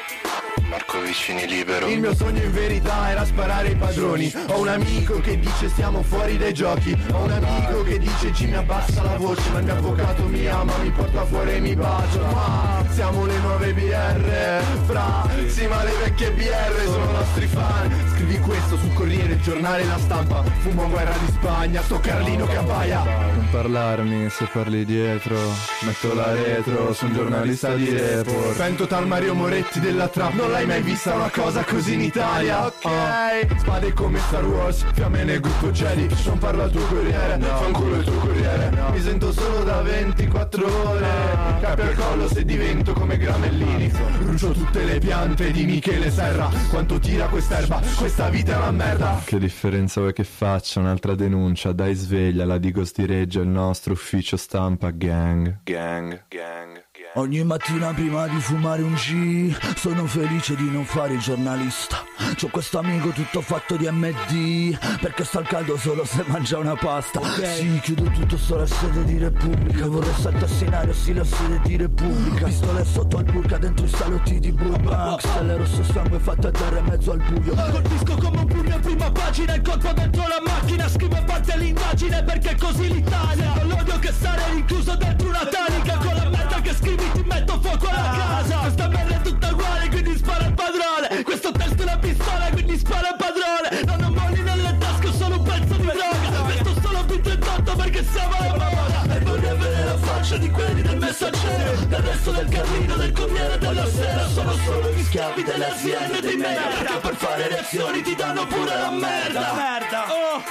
Vicini 1.08 1.46
libero. 1.46 1.86
Il 1.86 2.00
mio 2.00 2.14
sogno 2.14 2.42
in 2.42 2.52
verità 2.52 3.08
era 3.08 3.24
sparare 3.24 3.68
ai 3.68 3.76
padroni. 3.76 4.30
Ho 4.48 4.60
un 4.60 4.68
amico 4.68 5.18
che 5.20 5.38
dice 5.38 5.70
stiamo 5.70 6.02
fuori 6.02 6.36
dai 6.36 6.52
giochi. 6.52 6.94
Ho 7.12 7.22
un 7.22 7.30
amico 7.30 7.82
che 7.82 7.98
dice 7.98 8.34
ci 8.34 8.44
mi 8.44 8.56
abbassa 8.56 9.02
la 9.02 9.16
voce. 9.16 9.48
Ma 9.50 9.58
il 9.60 9.64
mio 9.64 9.72
avvocato 9.72 10.24
mi 10.24 10.46
ama, 10.46 10.76
mi 10.82 10.90
porta 10.90 11.24
fuori 11.24 11.52
e 11.52 11.60
mi 11.60 11.74
bacia. 11.74 12.20
Ma 12.20 12.84
siamo 12.90 13.24
le 13.24 13.38
nuove 13.38 13.72
BR. 13.72 14.62
Fra, 14.84 15.26
sì 15.46 15.66
ma 15.66 15.82
le 15.82 15.92
vecchie 16.04 16.30
BR 16.32 16.82
sono 16.84 17.10
nostri 17.10 17.46
fan. 17.46 18.10
Scrivi 18.12 18.38
questo 18.40 18.76
sul 18.76 18.92
Corriere, 18.92 19.32
il 19.32 19.40
giornale, 19.40 19.84
la 19.84 19.98
stampa. 19.98 20.42
Fumo 20.58 20.88
guerra 20.90 21.16
di 21.24 21.32
Spagna, 21.32 21.80
sto 21.80 22.00
Carlino 22.00 22.46
che 22.46 22.56
abbaia. 22.56 23.02
Non 23.02 23.48
parlarmi 23.50 24.28
se 24.28 24.46
parli 24.52 24.84
dietro. 24.84 25.38
Metto 25.86 26.12
la 26.12 26.34
retro, 26.34 26.92
sono 26.92 27.14
giornalista 27.14 27.74
di 27.74 27.88
report. 27.88 28.56
Pento 28.58 28.86
tal 28.86 29.06
Mario 29.06 29.34
Moretti 29.34 29.80
della 29.80 30.08
trap. 30.08 30.34
Non 30.34 30.50
l'hai 30.50 30.66
mai 30.66 30.82
vista 30.98 31.14
una 31.14 31.30
cosa 31.30 31.62
così 31.62 31.94
in 31.94 32.00
Italia? 32.00 32.66
Ok 32.66 33.58
Spade 33.58 33.92
come 33.92 34.18
Star 34.18 34.44
Wars 34.44 34.84
Fiamme 34.94 35.22
nel 35.22 35.38
gruppo 35.38 35.70
Jedi 35.70 36.08
Non 36.24 36.38
parla 36.38 36.64
il 36.64 36.72
tuo 36.72 36.84
corriere 36.86 37.36
no. 37.36 37.46
Fanculo 37.46 37.96
il 37.96 38.04
tuo 38.04 38.18
corriere 38.18 38.70
no. 38.70 38.90
Mi 38.90 39.00
sento 39.00 39.30
solo 39.30 39.62
da 39.62 39.80
24 39.80 40.66
ore 40.66 41.00
no. 41.00 41.60
Capi 41.60 41.80
al 41.82 41.94
collo 41.94 42.28
se 42.28 42.44
divento 42.44 42.92
come 42.94 43.16
Gramellini 43.16 43.92
Brucio 44.18 44.50
tutte 44.50 44.82
le 44.82 44.98
piante 44.98 45.52
di 45.52 45.66
Michele 45.66 46.10
Serra 46.10 46.50
Quanto 46.68 46.98
tira 46.98 47.26
quest'erba 47.26 47.80
Questa 47.96 48.28
vita 48.28 48.54
è 48.54 48.56
una 48.56 48.72
merda 48.72 49.22
Che 49.24 49.38
differenza 49.38 50.00
vuoi 50.00 50.12
che 50.12 50.24
faccia? 50.24 50.80
Un'altra 50.80 51.14
denuncia 51.14 51.70
Dai 51.70 51.94
sveglia 51.94 52.44
La 52.44 52.58
Digos 52.58 52.92
di 52.92 53.06
Reggio 53.06 53.40
Il 53.40 53.48
nostro 53.48 53.92
ufficio 53.92 54.36
stampa 54.36 54.90
Gang 54.90 55.60
Gang 55.62 56.24
Gang 56.28 56.86
Ogni 57.18 57.42
mattina 57.42 57.92
prima 57.92 58.28
di 58.28 58.38
fumare 58.38 58.80
un 58.80 58.94
G 58.94 59.52
Sono 59.74 60.06
felice 60.06 60.54
di 60.54 60.70
non 60.70 60.84
fare 60.84 61.14
il 61.14 61.18
giornalista. 61.18 62.04
C'ho 62.40 62.46
questo 62.46 62.78
amico 62.78 63.08
tutto 63.08 63.40
fatto 63.40 63.74
di 63.74 63.88
MD 63.90 64.78
Perché 65.00 65.24
sta 65.24 65.38
al 65.38 65.48
caldo 65.48 65.76
solo 65.76 66.04
se 66.04 66.22
mangia 66.28 66.58
una 66.58 66.76
pasta. 66.76 67.18
Okay. 67.18 67.56
Sì, 67.56 67.80
chiudo 67.80 68.04
tutto 68.10 68.38
solo 68.38 68.62
a 68.62 68.66
sede 68.66 69.04
di 69.04 69.18
Repubblica. 69.18 69.88
Vorrei 69.88 70.14
saltassinario, 70.14 70.92
sì, 70.92 71.12
la 71.12 71.24
sede 71.24 71.60
di 71.64 71.76
Repubblica. 71.76 72.44
Pistole 72.46 72.84
sotto 72.84 73.16
al 73.16 73.24
burka 73.24 73.58
dentro 73.58 73.84
i 73.84 73.88
salotti 73.88 74.38
di 74.38 74.52
Burbank 74.52 75.20
Stelle 75.20 75.56
rosso 75.56 75.82
sangue 75.82 76.20
fatte 76.20 76.46
a 76.46 76.50
terra 76.52 76.78
in 76.78 76.84
mezzo 76.84 77.10
al 77.10 77.18
buio. 77.18 77.54
Colpisco 77.54 78.14
come 78.14 78.38
un 78.38 78.46
pugno 78.46 78.74
in 78.76 78.80
prima 78.80 79.10
pagina 79.10 79.54
Il 79.54 79.62
colpo 79.62 79.92
dentro 79.92 80.22
la 80.22 80.40
macchina. 80.44 80.88
Scrivo 80.88 81.20
parte 81.26 81.56
l'indagine 81.56 82.22
perché 82.22 82.56
così 82.56 82.92
l'Italia. 82.92 83.60
L'odio 83.64 83.98
che 83.98 84.12
stare 84.12 84.42
rinchiuso 84.52 84.94
dentro 84.94 85.28
una 85.28 85.46
tanica 85.46 85.96
Con 85.96 86.14
la 86.14 86.28
merda 86.28 86.60
che 86.60 86.74
scrivi 86.74 87.07
ti 87.12 87.22
metto 87.26 87.60
fuoco 87.60 87.88
alla 87.88 88.10
casa. 88.10 88.56
Questa 88.58 88.88
merda 88.88 89.14
è 89.14 89.20
tutta 89.22 89.48
uguale 89.50 89.88
quindi 89.88 90.16
spara 90.16 90.46
il 90.46 90.54
padrone. 90.54 91.22
Questo 91.22 91.52
testo 91.52 91.80
è 91.80 91.82
una 91.82 91.98
pistola 91.98 92.50
quindi 92.50 92.78
spara 92.78 93.08
il 93.08 93.16
padrone. 93.16 93.82
Non 93.84 94.04
ho 94.04 94.20
moni 94.20 94.40
nelle 94.40 94.76
tasche 94.78 95.12
solo 95.12 95.36
un 95.36 95.42
pezzo 95.42 95.74
di 95.74 95.86
droga. 95.86 96.42
Metto 96.46 96.74
solo 96.80 96.98
P38 97.00 97.76
perché 97.76 98.04
siamo 98.10 98.36
alla 98.36 98.70
moda. 98.70 99.14
E 99.14 99.20
vorrei 99.20 99.48
avere 99.48 99.84
la 99.84 99.96
faccia 99.98 100.36
di 100.36 100.50
quelli 100.50 100.82
del 100.82 100.98
messaggero. 100.98 101.86
Del 101.86 102.00
resto 102.00 102.30
del 102.32 102.48
Carlino, 102.48 102.96
del 102.96 103.12
Corriere 103.12 103.58
della 103.58 103.86
Sera 103.86 104.28
Sono 104.28 104.52
solo 104.64 104.90
gli 104.90 105.02
schiavi 105.02 105.42
delle 105.42 105.70
aziende 105.70 106.20
dei 106.20 106.36
media 106.36 106.66
Perché 106.66 106.98
per 106.98 107.14
fare 107.14 107.48
reazioni 107.48 108.02
ti 108.02 108.14
danno 108.14 108.46
pure 108.46 108.76
la 108.76 108.90
merda. 108.90 109.40
La 109.40 109.52
merda. 109.54 110.06
Oh, 110.12 110.42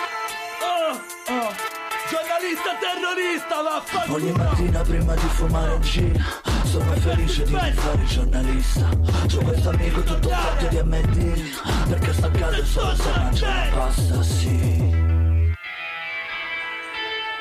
oh, 0.65 1.33
oh 1.33 1.77
Giornalista 2.09 2.71
terrorista, 2.79 3.61
vaffanculo 3.61 4.15
Ogni 4.15 4.31
mattina 4.31 4.81
prima 4.81 5.13
di 5.13 5.27
fumare 5.27 5.73
un 5.73 5.79
G 5.81 6.21
Sono 6.63 6.91
felice 6.93 7.43
di 7.43 7.51
non 7.51 7.73
fare 7.73 8.05
giornalista 8.05 8.89
C'ho 9.27 9.39
questo 9.43 9.69
amico 9.69 10.03
tutto 10.03 10.29
fatto 10.29 10.67
di 10.67 10.81
MD 10.83 11.89
Perché 11.89 12.13
sta 12.13 12.27
a 12.27 12.31
casa 12.31 12.63
solo 12.63 12.95
se 12.95 13.09
mangia 13.15 13.47
la 13.47 13.75
pasta, 13.75 14.23
sì 14.23 14.95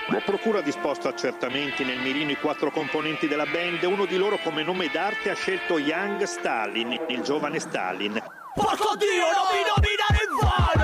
la 0.08 0.20
procura 0.20 0.60
ha 0.60 0.62
disposto 0.62 1.08
accertamenti 1.08 1.82
nel 1.82 1.98
mirino 1.98 2.30
i 2.30 2.36
quattro 2.36 2.70
componenti 2.70 3.26
della 3.26 3.44
band. 3.44 3.82
Uno 3.82 4.04
di 4.06 4.16
loro 4.16 4.38
come 4.38 4.62
nome 4.62 4.88
d'arte 4.88 5.30
ha 5.30 5.34
scelto 5.34 5.78
Young 5.78 6.22
Stalin, 6.22 6.96
il 7.08 7.22
giovane 7.22 7.58
Stalin. 7.58 8.12
Porco 8.54 8.94
Dio, 8.94 9.26
non 9.34 9.46
mi 9.50 9.62
nominare 9.66 10.24
in 10.30 10.38
vano! 10.40 10.75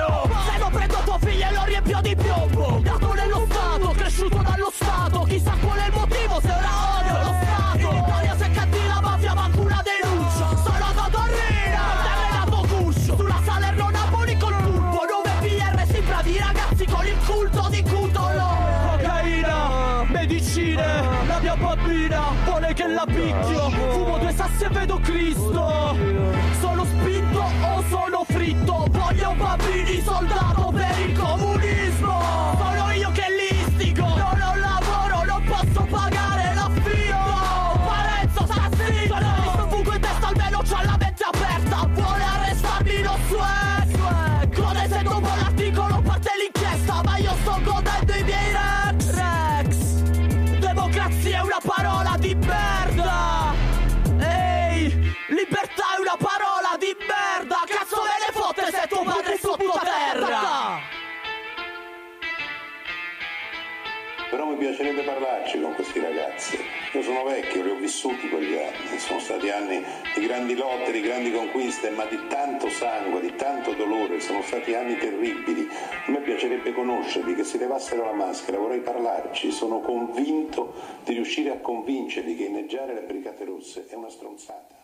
piacerebbe 64.63 65.03
parlarci 65.03 65.59
con 65.59 65.73
questi 65.73 65.99
ragazzi. 65.99 66.57
Io 66.93 67.01
sono 67.01 67.25
vecchio, 67.25 67.63
li 67.63 67.69
ho 67.71 67.75
vissuti 67.75 68.29
quegli 68.29 68.55
anni, 68.57 68.97
sono 68.97 69.19
stati 69.19 69.49
anni 69.49 69.83
di 70.15 70.25
grandi 70.25 70.55
lotte, 70.55 70.93
di 70.93 71.01
grandi 71.01 71.33
conquiste, 71.33 71.89
ma 71.89 72.05
di 72.05 72.17
tanto 72.29 72.69
sangue, 72.69 73.19
di 73.19 73.35
tanto 73.35 73.73
dolore, 73.73 74.21
sono 74.21 74.41
stati 74.41 74.73
anni 74.73 74.95
terribili. 74.95 75.67
A 76.07 76.11
me 76.11 76.21
piacerebbe 76.21 76.71
conoscerli, 76.71 77.35
che 77.35 77.43
si 77.43 77.57
levassero 77.57 78.05
la 78.05 78.13
maschera, 78.13 78.57
vorrei 78.57 78.79
parlarci, 78.79 79.51
sono 79.51 79.81
convinto 79.81 80.73
di 81.03 81.13
riuscire 81.13 81.49
a 81.49 81.57
convincerli 81.57 82.33
che 82.37 82.45
inneggiare 82.45 82.93
le 82.93 83.01
brigate 83.01 83.43
rosse 83.43 83.87
è 83.89 83.95
una 83.95 84.09
stronzata. 84.09 84.81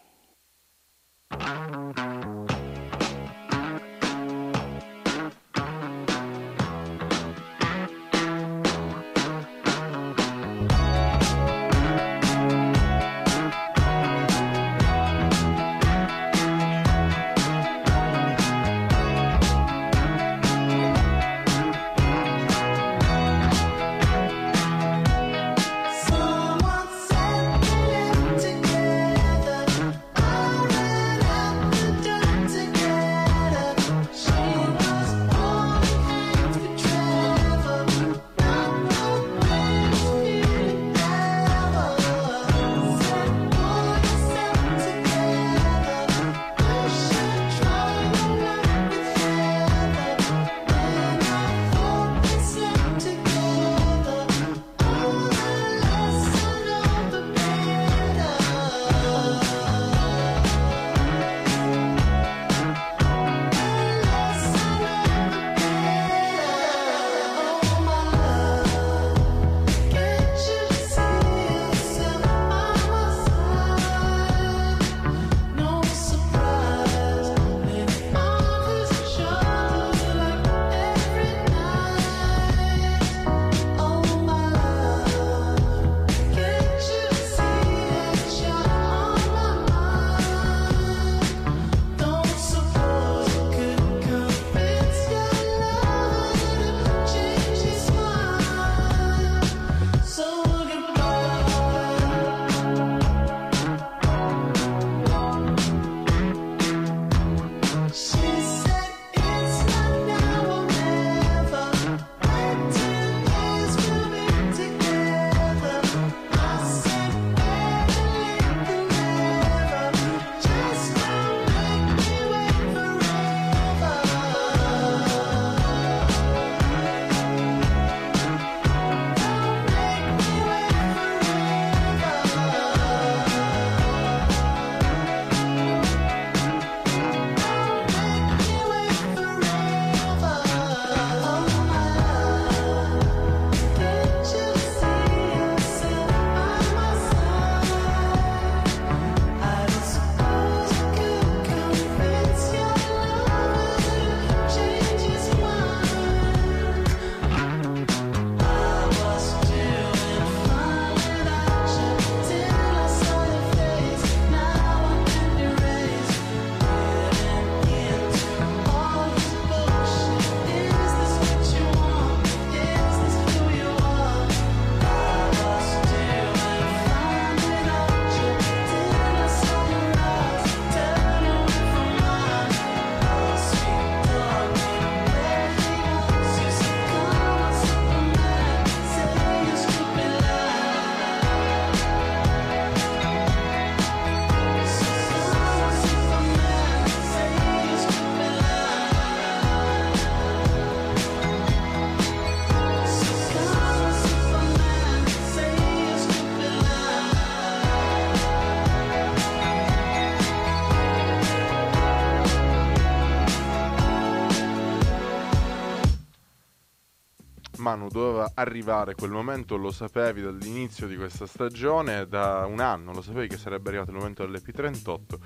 Doveva 217.89 218.31
arrivare 218.33 218.95
quel 218.95 219.11
momento, 219.11 219.57
lo 219.57 219.71
sapevi 219.71 220.21
dall'inizio 220.21 220.87
di 220.87 220.95
questa 220.95 221.25
stagione, 221.25 222.07
da 222.07 222.45
un 222.45 222.59
anno, 222.59 222.93
lo 222.93 223.01
sapevi 223.01 223.27
che 223.27 223.37
sarebbe 223.37 223.69
arrivato 223.69 223.91
il 223.91 223.97
momento 223.97 224.25
dell'P38 224.25 225.17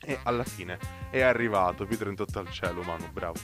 e 0.00 0.18
alla 0.22 0.44
fine 0.44 0.78
è 1.10 1.20
arrivato 1.20 1.84
P38 1.84 2.38
al 2.38 2.50
cielo, 2.50 2.82
Manu, 2.82 3.10
bravo. 3.12 3.38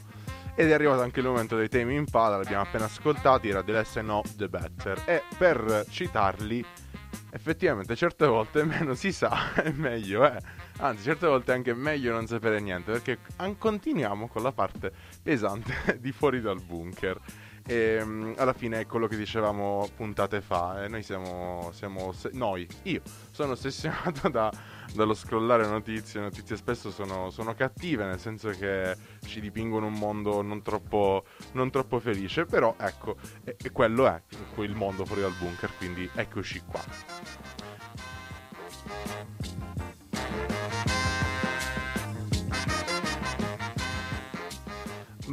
Ed 0.54 0.70
è 0.70 0.72
arrivato 0.72 1.02
anche 1.02 1.18
il 1.18 1.26
momento 1.26 1.56
dei 1.56 1.68
temi 1.68 1.96
in 1.96 2.08
pala, 2.08 2.36
l'abbiamo 2.36 2.62
appena 2.62 2.84
ascoltati, 2.84 3.48
era 3.48 3.62
The 3.62 3.72
Less 3.72 3.94
Know 3.98 4.22
The 4.36 4.48
Better. 4.48 5.02
E 5.04 5.22
per 5.36 5.84
citarli, 5.90 6.64
effettivamente 7.30 7.96
certe 7.96 8.26
volte 8.26 8.62
meno 8.62 8.94
si 8.94 9.12
sa 9.12 9.52
è 9.60 9.70
meglio 9.70 10.22
è. 10.24 10.36
Anzi, 10.78 11.02
certe 11.02 11.26
volte 11.26 11.52
è 11.52 11.56
anche 11.56 11.74
meglio 11.74 12.12
non 12.12 12.26
sapere 12.28 12.60
niente, 12.60 12.92
perché 12.92 13.18
continuiamo 13.58 14.28
con 14.28 14.42
la 14.42 14.52
parte 14.52 14.92
pesante 15.22 15.98
di 16.00 16.12
fuori 16.12 16.40
dal 16.40 16.60
bunker. 16.60 17.20
E 17.66 18.02
um, 18.02 18.34
alla 18.36 18.52
fine 18.52 18.80
è 18.80 18.86
quello 18.86 19.06
che 19.06 19.16
dicevamo 19.16 19.88
puntate 19.96 20.42
fa. 20.42 20.84
Eh, 20.84 20.88
noi 20.88 21.02
siamo, 21.02 21.70
siamo 21.72 22.12
se- 22.12 22.30
noi, 22.34 22.66
io 22.82 23.00
sono 23.30 23.52
ossessionato 23.52 24.28
da, 24.30 24.52
dallo 24.92 25.14
scrollare 25.14 25.66
notizie. 25.66 26.20
Notizie 26.20 26.56
spesso 26.56 26.90
sono, 26.90 27.30
sono, 27.30 27.54
cattive, 27.54 28.04
nel 28.04 28.18
senso 28.18 28.50
che 28.50 28.94
ci 29.26 29.40
dipingono 29.40 29.86
un 29.86 29.94
mondo 29.94 30.42
non 30.42 30.62
troppo, 30.62 31.24
non 31.52 31.70
troppo 31.70 31.98
felice. 31.98 32.44
Però 32.44 32.74
ecco, 32.78 33.16
e, 33.44 33.56
e 33.62 33.70
quello 33.70 34.06
è 34.08 34.20
il 34.58 34.74
mondo 34.74 35.06
fuori 35.06 35.22
dal 35.22 35.34
bunker. 35.38 35.70
Quindi 35.78 36.08
eccoci 36.14 36.62
qua. 36.66 37.63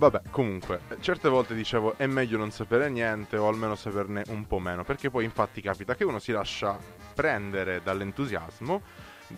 Vabbè, 0.02 0.22
comunque, 0.32 0.82
certe 1.00 1.30
volte 1.30 1.54
dicevo 1.54 1.96
è 1.96 2.08
meglio 2.08 2.36
non 2.36 2.50
sapere 2.50 2.90
niente 2.90 3.38
o 3.38 3.48
almeno 3.48 3.76
saperne 3.76 4.24
un 4.30 4.48
po' 4.48 4.58
meno, 4.58 4.84
perché 4.84 5.12
poi 5.12 5.26
infatti 5.26 5.62
capita 5.62 5.94
che 5.94 6.04
uno 6.04 6.18
si 6.18 6.32
lascia 6.32 6.76
prendere 7.14 7.84
dall'entusiasmo 7.84 8.82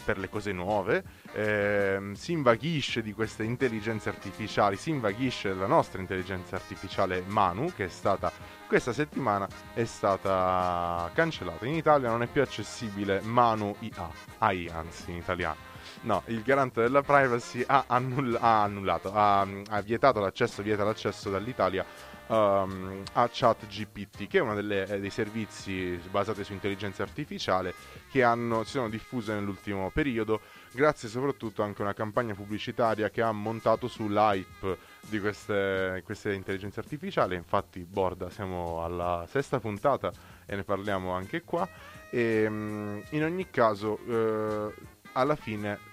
per 0.05 0.17
le 0.17 0.29
cose 0.29 0.53
nuove, 0.53 1.03
ehm, 1.33 2.13
si 2.13 2.31
invaghisce 2.31 3.01
di 3.01 3.11
queste 3.11 3.43
intelligenze 3.43 4.07
artificiali, 4.07 4.77
si 4.77 4.89
invaghisce 4.89 5.49
della 5.49 5.67
nostra 5.67 5.99
intelligenza 5.99 6.55
artificiale 6.55 7.25
Manu, 7.27 7.73
che 7.75 7.83
è 7.83 7.89
stata 7.89 8.31
questa 8.65 8.93
settimana 8.93 9.45
è 9.73 9.83
stata 9.83 11.11
cancellata. 11.13 11.65
In 11.65 11.75
Italia 11.75 12.07
non 12.09 12.21
è 12.21 12.27
più 12.27 12.41
accessibile 12.41 13.19
Manu 13.19 13.75
IA, 13.79 14.09
AI 14.37 14.69
anzi 14.69 15.11
in 15.11 15.17
italiano 15.17 15.72
No, 16.03 16.21
il 16.25 16.41
garante 16.41 16.81
della 16.81 17.01
privacy 17.01 17.63
ha, 17.65 17.85
annull- 17.87 18.37
ha 18.39 18.63
annullato, 18.63 19.13
ha, 19.13 19.39
ha, 19.39 19.81
vietato 19.81 20.19
l'accesso, 20.19 20.61
vieta 20.61 20.83
l'accesso 20.83 21.29
dall'Italia 21.29 21.85
um, 22.27 23.01
a 23.13 23.29
ChatGPT, 23.31 24.27
che 24.27 24.39
è 24.39 24.41
uno 24.41 24.53
delle, 24.53 24.85
eh, 24.85 24.99
dei 24.99 25.09
servizi 25.09 25.97
basati 26.11 26.43
su 26.43 26.51
intelligenza 26.51 27.03
artificiale 27.03 27.73
che 28.11 28.21
hanno, 28.21 28.63
si 28.65 28.71
sono 28.71 28.89
diffuse 28.89 29.33
nell'ultimo 29.33 29.91
periodo, 29.91 30.41
grazie 30.73 31.07
soprattutto 31.07 31.63
anche 31.63 31.81
a 31.81 31.85
una 31.85 31.93
campagna 31.93 32.33
pubblicitaria 32.33 33.09
che 33.09 33.21
ha 33.21 33.31
montato 33.31 33.87
sull'hype 33.87 34.77
di 35.07 35.21
queste, 35.21 36.01
queste 36.03 36.33
intelligenze 36.33 36.81
artificiali. 36.81 37.35
Infatti, 37.35 37.79
Borda, 37.85 38.29
siamo 38.29 38.83
alla 38.83 39.25
sesta 39.29 39.61
puntata 39.61 40.11
e 40.45 40.57
ne 40.57 40.65
parliamo 40.65 41.11
anche 41.11 41.43
qua. 41.43 41.65
E, 42.09 42.45
um, 42.45 43.01
in 43.11 43.23
ogni 43.23 43.49
caso, 43.49 43.93
uh, 44.05 44.73
alla 45.13 45.35
fine 45.35 45.91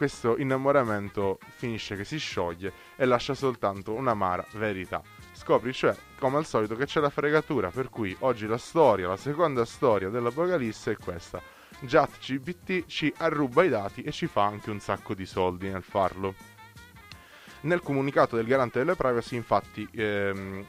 questo 0.00 0.38
innamoramento 0.38 1.38
finisce 1.56 1.94
che 1.94 2.04
si 2.04 2.16
scioglie 2.16 2.72
e 2.96 3.04
lascia 3.04 3.34
soltanto 3.34 3.92
un'amara 3.92 4.46
verità. 4.52 5.02
Scopri 5.32 5.74
cioè, 5.74 5.94
come 6.18 6.38
al 6.38 6.46
solito, 6.46 6.74
che 6.74 6.86
c'è 6.86 7.00
la 7.00 7.10
fregatura, 7.10 7.68
per 7.68 7.90
cui 7.90 8.16
oggi 8.20 8.46
la 8.46 8.56
storia, 8.56 9.08
la 9.08 9.18
seconda 9.18 9.66
storia 9.66 10.08
dell'Apocalisse 10.08 10.92
è 10.92 10.96
questa. 10.96 11.42
JatGPT 11.80 12.86
ci 12.86 13.12
arruba 13.14 13.62
i 13.62 13.68
dati 13.68 14.00
e 14.00 14.10
ci 14.10 14.26
fa 14.26 14.46
anche 14.46 14.70
un 14.70 14.80
sacco 14.80 15.12
di 15.12 15.26
soldi 15.26 15.68
nel 15.68 15.82
farlo. 15.82 16.34
Nel 17.62 17.82
comunicato 17.82 18.36
del 18.36 18.46
garante 18.46 18.78
delle 18.78 18.94
privacy, 18.94 19.36
infatti, 19.36 19.86
ehm, 19.92 20.64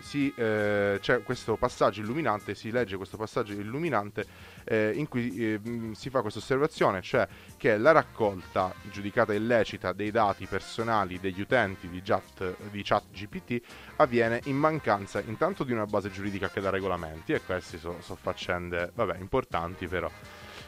si, 0.00 0.32
eh, 0.36 0.98
c'è 1.00 1.22
questo 1.22 1.56
passaggio 1.56 2.00
illuminante, 2.00 2.54
si 2.54 2.70
legge 2.70 2.96
questo 2.96 3.16
passaggio 3.16 3.52
illuminante 3.52 4.24
eh, 4.64 4.92
in 4.94 5.08
cui 5.08 5.34
eh, 5.36 5.60
si 5.92 6.10
fa 6.10 6.20
questa 6.20 6.38
osservazione, 6.38 7.02
cioè 7.02 7.26
che 7.56 7.76
la 7.76 7.92
raccolta 7.92 8.72
giudicata 8.90 9.32
illecita 9.32 9.92
dei 9.92 10.10
dati 10.10 10.46
personali 10.46 11.18
degli 11.20 11.40
utenti 11.40 11.88
di 11.88 12.00
chat, 12.02 12.54
di 12.70 12.82
chat 12.82 13.04
GPT 13.10 13.60
avviene 13.96 14.40
in 14.44 14.56
mancanza 14.56 15.20
intanto 15.20 15.64
di 15.64 15.72
una 15.72 15.86
base 15.86 16.10
giuridica 16.10 16.48
che 16.48 16.60
da 16.60 16.70
regolamenti, 16.70 17.32
e 17.32 17.42
queste 17.42 17.78
sono 17.78 18.00
so 18.00 18.16
faccende, 18.16 18.90
vabbè, 18.94 19.18
importanti 19.18 19.86
però 19.86 20.10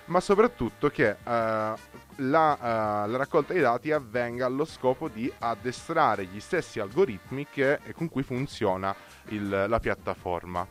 ma 0.07 0.21
soprattutto 0.21 0.89
che 0.89 1.11
uh, 1.11 1.25
la, 1.25 1.77
uh, 2.17 3.11
la, 3.11 3.17
raccolta 3.17 3.53
dei 3.53 3.63
dati 3.63 3.93
avvenga 3.93 4.47
allo 4.47 4.65
scopo 4.65 5.09
di 5.09 5.33
addestrare 5.39 6.25
gli 6.25 6.41
stessi 6.41 6.81
algoritmi 6.81 7.47
che, 7.51 7.79
con 7.95 8.09
cui 8.09 8.23
funziona 8.23 8.95
il, 9.29 9.67
la 9.69 9.81
piattaforma. 9.81 10.67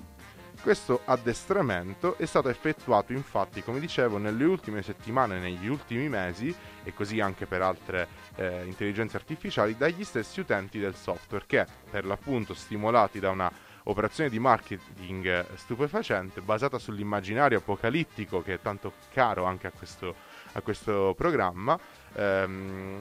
Questo 0.61 1.01
addestramento 1.05 2.17
è 2.17 2.25
stato 2.25 2.47
effettuato 2.47 3.13
infatti, 3.13 3.63
come 3.63 3.79
dicevo, 3.79 4.19
nelle 4.19 4.43
ultime 4.43 4.83
settimane, 4.83 5.39
negli 5.39 5.67
ultimi 5.67 6.07
mesi, 6.07 6.55
e 6.83 6.93
così 6.93 7.19
anche 7.19 7.47
per 7.47 7.63
altre 7.63 8.07
eh, 8.35 8.63
intelligenze 8.65 9.17
artificiali, 9.17 9.75
dagli 9.75 10.03
stessi 10.03 10.39
utenti 10.39 10.77
del 10.77 10.93
software 10.93 11.45
che, 11.47 11.65
per 11.89 12.05
l'appunto, 12.05 12.53
stimolati 12.53 13.19
da 13.19 13.31
una 13.31 13.51
operazione 13.85 14.29
di 14.29 14.37
marketing 14.37 15.55
stupefacente 15.55 16.41
basata 16.41 16.77
sull'immaginario 16.77 17.57
apocalittico 17.57 18.43
che 18.43 18.53
è 18.53 18.61
tanto 18.61 18.93
caro 19.11 19.45
anche 19.45 19.65
a 19.65 19.71
questo, 19.71 20.13
a 20.51 20.61
questo 20.61 21.15
programma. 21.17 21.79
Ehm, 22.13 22.99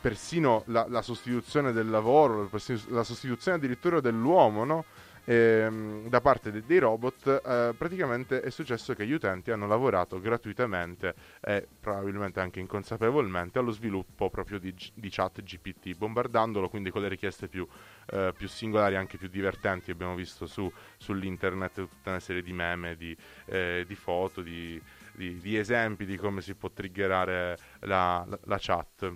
persino 0.00 0.62
la, 0.66 0.86
la, 0.88 1.02
sostituzione 1.02 1.72
del 1.72 1.88
lavoro, 1.88 2.48
la 2.88 3.04
sostituzione 3.04 3.56
addirittura 3.56 4.00
dell'uomo, 4.00 4.64
no? 4.64 4.84
ehm, 5.26 6.08
da 6.08 6.20
parte 6.20 6.50
de- 6.50 6.64
dei 6.64 6.78
robot, 6.78 7.42
eh, 7.44 7.74
praticamente 7.76 8.40
è 8.40 8.50
successo 8.50 8.94
che 8.94 9.06
gli 9.06 9.12
utenti 9.12 9.50
hanno 9.50 9.66
lavorato 9.66 10.20
gratuitamente 10.20 11.14
e 11.40 11.66
probabilmente 11.78 12.40
anche 12.40 12.60
inconsapevolmente 12.60 13.58
allo 13.58 13.72
sviluppo 13.72 14.30
proprio 14.30 14.58
di, 14.58 14.74
di 14.94 15.08
chat 15.10 15.42
GPT, 15.42 15.96
bombardandolo 15.96 16.68
quindi 16.68 16.90
con 16.90 17.02
le 17.02 17.08
richieste 17.08 17.48
più, 17.48 17.66
eh, 18.06 18.32
più 18.36 18.48
singolari 18.48 18.96
anche 18.96 19.18
più 19.18 19.28
divertenti. 19.28 19.90
Abbiamo 19.90 20.14
visto 20.14 20.46
su, 20.46 20.72
sull'internet 20.96 21.74
tutta 21.74 22.10
una 22.10 22.20
serie 22.20 22.42
di 22.42 22.52
meme, 22.52 22.96
di, 22.96 23.14
eh, 23.46 23.84
di 23.86 23.94
foto, 23.94 24.40
di, 24.40 24.80
di, 25.12 25.38
di, 25.40 25.56
esempi 25.56 26.06
di 26.06 26.16
come 26.16 26.40
si 26.40 26.54
può 26.54 26.70
triggerare 26.70 27.58
la, 27.80 28.24
la, 28.26 28.38
la 28.44 28.58
chat. 28.60 29.12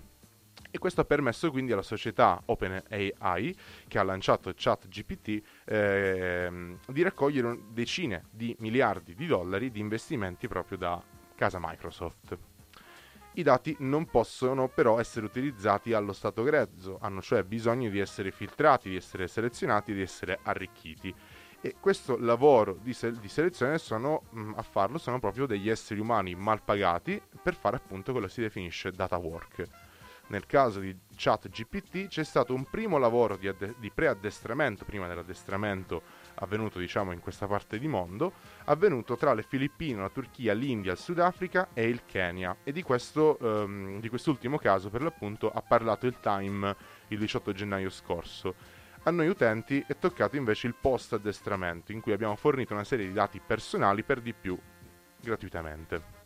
E 0.73 0.79
questo 0.79 1.01
ha 1.01 1.05
permesso 1.05 1.51
quindi 1.51 1.73
alla 1.73 1.83
società 1.83 2.41
OpenAI, 2.45 3.57
che 3.89 3.99
ha 3.99 4.05
lanciato 4.05 4.53
ChatGPT, 4.55 5.43
ehm, 5.65 6.79
di 6.87 7.03
raccogliere 7.03 7.59
decine 7.71 8.27
di 8.31 8.55
miliardi 8.61 9.17
di 9.17 9.27
dollari 9.27 9.73
di 9.73 9.81
investimenti 9.81 10.47
proprio 10.47 10.79
da 10.79 11.03
casa 11.35 11.59
Microsoft. 11.61 12.39
I 13.33 13.43
dati 13.43 13.75
non 13.81 14.07
possono 14.07 14.69
però 14.69 15.01
essere 15.01 15.27
utilizzati 15.27 15.93
allo 15.93 16.13
stato 16.13 16.45
grezzo, 16.45 16.99
hanno 17.01 17.21
cioè 17.21 17.43
bisogno 17.43 17.91
di 17.91 17.99
essere 17.99 18.31
filtrati, 18.31 18.91
di 18.91 18.97
essere 18.97 19.27
selezionati, 19.27 19.93
di 19.93 20.03
essere 20.03 20.39
arricchiti. 20.43 21.13
E 21.61 21.77
questo 21.81 22.17
lavoro 22.17 22.79
di, 22.81 22.93
se- 22.93 23.19
di 23.19 23.29
selezione 23.29 23.79
sono, 23.79 24.23
mh, 24.31 24.53
a 24.57 24.63
farlo 24.63 24.99
sono 24.99 25.19
proprio 25.19 25.47
degli 25.47 25.69
esseri 25.69 26.01
umani 26.01 26.35
mal 26.35 26.63
pagati 26.63 27.21
per 27.43 27.55
fare 27.55 27.77
appunto 27.77 28.13
quello 28.13 28.29
che 28.29 28.33
si 28.33 28.41
definisce 28.41 28.93
data 28.93 29.17
work 29.17 29.69
nel 30.31 30.47
caso 30.47 30.81
di 30.81 30.97
ChatGPT 31.15 32.07
c'è 32.09 32.25
stato 32.25 32.55
un 32.55 32.65
primo 32.65 32.99
lavoro 32.99 33.37
di, 33.37 33.49
adde- 33.49 33.75
di 33.79 33.91
preaddestramento, 33.91 34.85
prima 34.85 35.07
dell'addestramento 35.07 36.03
avvenuto 36.37 36.79
diciamo 36.79 37.13
in 37.13 37.21
questa 37.21 37.47
parte 37.47 37.79
di 37.79 37.89
mondo, 37.89 38.33
avvenuto 38.65 39.17
tra 39.17 39.35
le 39.35 39.43
Filippine, 39.43 40.01
la 40.01 40.09
Turchia, 40.09 40.55
l'India, 40.55 40.93
il 40.93 40.99
Sudafrica 40.99 41.69
e 41.75 41.89
il 41.89 42.03
Kenya. 42.07 42.57
E 42.63 42.73
di, 42.73 42.83
questo, 42.83 43.37
um, 43.41 44.01
di 44.01 44.09
quest'ultimo 44.09 44.57
caso 44.57 44.89
per 44.89 45.03
l'appunto 45.03 45.51
ha 45.51 45.63
parlato 45.63 46.07
il 46.07 46.19
Time 46.21 46.75
il 47.09 47.19
18 47.19 47.53
gennaio 47.53 47.91
scorso. 47.91 48.55
A 49.03 49.11
noi 49.11 49.29
utenti 49.29 49.83
è 49.87 49.97
toccato 49.99 50.37
invece 50.37 50.67
il 50.67 50.75
post 50.81 51.15
addestramento, 51.15 51.91
in 51.91 52.01
cui 52.01 52.13
abbiamo 52.13 52.37
fornito 52.37 52.73
una 52.73 52.85
serie 52.85 53.07
di 53.07 53.13
dati 53.13 53.41
personali 53.45 54.03
per 54.03 54.21
di 54.21 54.33
più 54.33 54.59
gratuitamente. 55.21 56.20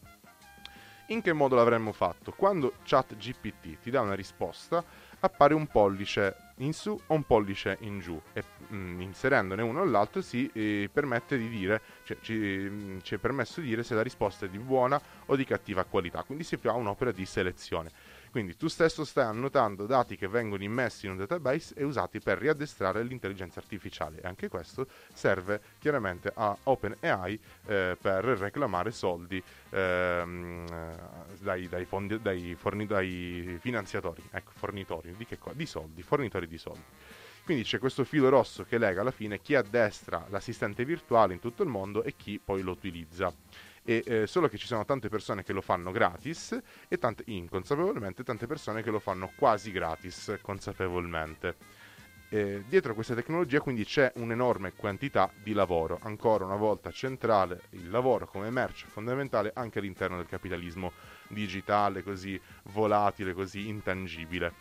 In 1.09 1.21
che 1.21 1.35
modo 1.35 1.55
l'avremmo 1.55 1.93
fatto? 1.93 2.33
Quando 2.33 2.75
ChatGPT 2.83 3.79
ti 3.83 3.91
dà 3.91 4.01
una 4.01 4.15
risposta, 4.15 4.83
appare 5.21 5.53
un 5.53 5.67
pollice 5.67 6.37
in 6.59 6.73
su 6.73 6.99
o 7.07 7.15
un 7.15 7.25
pollice 7.25 7.77
in 7.81 8.01
giù. 8.01 8.19
E 8.33 8.43
mh, 8.69 9.01
inserendone 9.01 9.61
uno 9.61 9.81
o 9.81 9.85
l'altro 9.85 10.23
si 10.23 10.51
eh, 10.55 10.89
permette 10.91 11.37
di 11.37 11.49
dire, 11.51 11.83
cioè, 12.05 12.17
ci, 12.21 12.35
mh, 12.35 13.03
ci 13.03 13.17
è 13.17 13.19
permesso 13.19 13.61
di 13.61 13.69
dire 13.69 13.83
se 13.83 13.95
la 13.95 14.03
risposta 14.03 14.47
è 14.47 14.49
di 14.49 14.59
buona 14.59 14.99
o 15.27 15.37
di 15.37 15.45
cattiva 15.45 15.85
qualità, 15.85 16.23
quindi 16.23 16.43
si 16.43 16.57
fa 16.57 16.73
un'opera 16.73 17.13
di 17.13 17.27
selezione. 17.27 17.91
Quindi 18.35 18.57
tu 18.57 18.67
stesso 18.67 19.05
stai 19.05 19.27
annotando 19.27 19.87
dati 19.87 20.17
che 20.17 20.27
vengono 20.27 20.65
immessi 20.65 21.07
in 21.07 21.13
un 21.13 21.19
database 21.19 21.73
e 21.77 21.85
usati 21.85 22.19
per 22.19 22.37
riaddestrare 22.37 23.05
l'intelligenza 23.05 23.61
artificiale 23.61 24.21
e 24.21 24.27
anche 24.27 24.49
questo 24.49 24.89
serve 25.13 25.61
chiaramente 25.79 26.33
a 26.35 26.57
OpenAI 26.65 27.41
eh, 27.67 27.97
per 28.01 28.25
reclamare 28.25 28.91
soldi 28.91 29.41
ehm, 29.71 30.67
dai, 31.43 31.69
dai, 31.69 31.85
fondi, 31.85 32.21
dai, 32.21 32.57
forni, 32.57 32.87
dai 32.87 33.57
finanziatori, 33.61 34.25
ecco, 34.33 34.51
fornitori 34.53 35.15
di, 35.17 35.27
che, 35.27 35.39
di 35.53 35.67
soldi, 35.67 36.03
fornitori 36.03 36.49
di 36.49 36.59
soldi. 36.59 36.83
Quindi 37.45 37.63
c'è 37.63 37.79
questo 37.79 38.03
filo 38.03 38.31
rosso 38.31 38.65
che 38.65 38.79
lega 38.79 39.03
alla 39.03 39.13
fine 39.13 39.41
chi 39.41 39.55
addestra 39.55 40.27
l'assistente 40.31 40.85
virtuale 40.85 41.35
in 41.35 41.39
tutto 41.39 41.63
il 41.63 41.69
mondo 41.69 42.03
e 42.03 42.17
chi 42.17 42.41
poi 42.45 42.63
lo 42.63 42.73
utilizza 42.73 43.33
e 43.85 44.03
eh, 44.07 44.27
solo 44.27 44.49
che 44.49 44.57
ci 44.57 44.67
sono 44.67 44.85
tante 44.85 45.09
persone 45.09 45.43
che 45.43 45.53
lo 45.53 45.61
fanno 45.61 45.91
gratis 45.91 46.59
e 46.89 46.99
tante 46.99 47.23
inconsapevolmente 47.27 48.25
tante 48.25 48.47
persone 48.47 48.83
che 48.83 48.91
lo 48.91 48.99
fanno 48.99 49.31
quasi 49.37 49.71
gratis 49.71 50.39
consapevolmente. 50.41 51.83
Eh, 52.31 52.65
dietro 52.67 52.95
questa 52.95 53.15
tecnologia 53.15 53.61
quindi 53.61 53.85
c'è 53.85 54.11
un'enorme 54.17 54.73
quantità 54.73 55.31
di 55.43 55.53
lavoro, 55.53 56.01
ancora 56.03 56.45
una 56.45 56.57
volta 56.57 56.91
centrale 56.91 57.61
il 57.71 57.91
lavoro 57.91 58.27
come 58.27 58.51
merce 58.51 58.87
fondamentale 58.89 59.53
anche 59.55 59.79
all'interno 59.79 60.17
del 60.17 60.27
capitalismo 60.27 60.93
digitale, 61.29 62.03
così 62.03 62.41
volatile, 62.73 63.35
così 63.35 63.69
intangibile. 63.69 64.53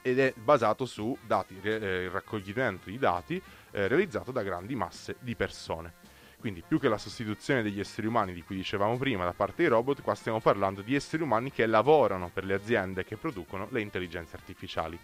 Ed 0.00 0.18
è 0.18 0.32
basato 0.34 0.84
su 0.84 1.16
dati, 1.24 1.60
eh, 1.62 2.08
raccoglimento 2.08 2.90
di 2.90 2.98
dati 2.98 3.40
eh, 3.70 3.86
realizzato 3.86 4.32
da 4.32 4.42
grandi 4.42 4.74
masse 4.74 5.16
di 5.20 5.36
persone. 5.36 6.01
Quindi 6.42 6.64
più 6.66 6.80
che 6.80 6.88
la 6.88 6.98
sostituzione 6.98 7.62
degli 7.62 7.78
esseri 7.78 8.08
umani 8.08 8.32
di 8.32 8.42
cui 8.42 8.56
dicevamo 8.56 8.96
prima 8.96 9.24
da 9.24 9.32
parte 9.32 9.58
dei 9.58 9.68
robot, 9.68 10.02
qua 10.02 10.16
stiamo 10.16 10.40
parlando 10.40 10.82
di 10.82 10.96
esseri 10.96 11.22
umani 11.22 11.52
che 11.52 11.64
lavorano 11.66 12.30
per 12.34 12.44
le 12.44 12.54
aziende 12.54 13.04
che 13.04 13.16
producono 13.16 13.68
le 13.70 13.80
intelligenze 13.80 14.34
artificiali. 14.34 14.98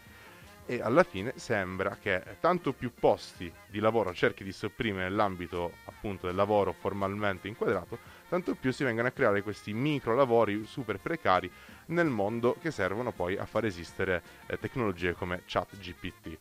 E 0.67 0.81
alla 0.83 1.05
fine 1.05 1.35
sembra 1.37 1.97
che 1.97 2.39
tanto 2.41 2.73
più 2.73 2.91
posti 2.93 3.53
di 3.69 3.79
lavoro 3.79 4.13
cerchi 4.13 4.43
di 4.43 4.51
sopprimere 4.51 5.09
nell'ambito 5.09 5.75
appunto 5.85 6.27
del 6.27 6.35
lavoro 6.35 6.73
formalmente 6.73 7.47
inquadrato, 7.47 8.01
tanto 8.29 8.57
più 8.57 8.73
si 8.73 8.83
vengono 8.83 9.07
a 9.07 9.13
creare 9.13 9.43
questi 9.43 9.73
micro 9.73 10.17
lavori 10.17 10.65
super 10.67 10.99
precari 10.99 11.49
nel 11.87 12.09
mondo 12.09 12.57
che 12.61 12.73
servono 12.73 13.13
poi 13.13 13.37
a 13.37 13.47
far 13.47 13.65
esistere 13.65 14.23
eh, 14.47 14.59
tecnologie 14.59 15.13
come 15.13 15.43
ChatGPT 15.47 16.37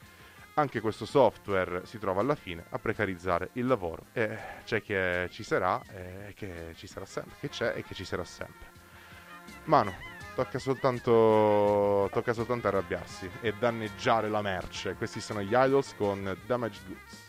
anche 0.58 0.82
questo 0.82 1.06
software 1.06 1.86
si 1.86 2.00
trova 2.00 2.22
alla 2.22 2.36
fine 2.36 2.65
a 2.70 2.80
precarizzare 2.80 3.50
il 3.54 3.67
lavoro 3.67 4.08
e 4.13 4.38
c'è 4.65 4.82
chi 4.82 5.32
ci 5.32 5.43
sarà 5.43 5.82
e 5.91 6.34
che 6.36 6.74
ci 6.76 6.88
sarà 6.88 7.06
sempre, 7.06 7.36
che 7.39 7.50
c'è 7.50 7.74
e 7.76 7.84
che 7.84 7.93
ci 7.93 8.04
sarà 8.04 8.24
sempre. 8.24 8.65
Mano, 9.65 9.93
tocca 10.36 10.58
soltanto, 10.58 12.10
tocca 12.12 12.34
soltanto 12.34 12.67
arrabbiarsi 12.67 13.30
e 13.41 13.54
danneggiare 13.54 14.30
la 14.30 14.41
merce. 14.41 14.96
Questi 14.96 15.22
sono 15.22 15.41
gli 15.41 15.54
idols 15.54 15.93
con 15.96 16.36
Damaged 16.46 16.88
Goods. 16.88 17.27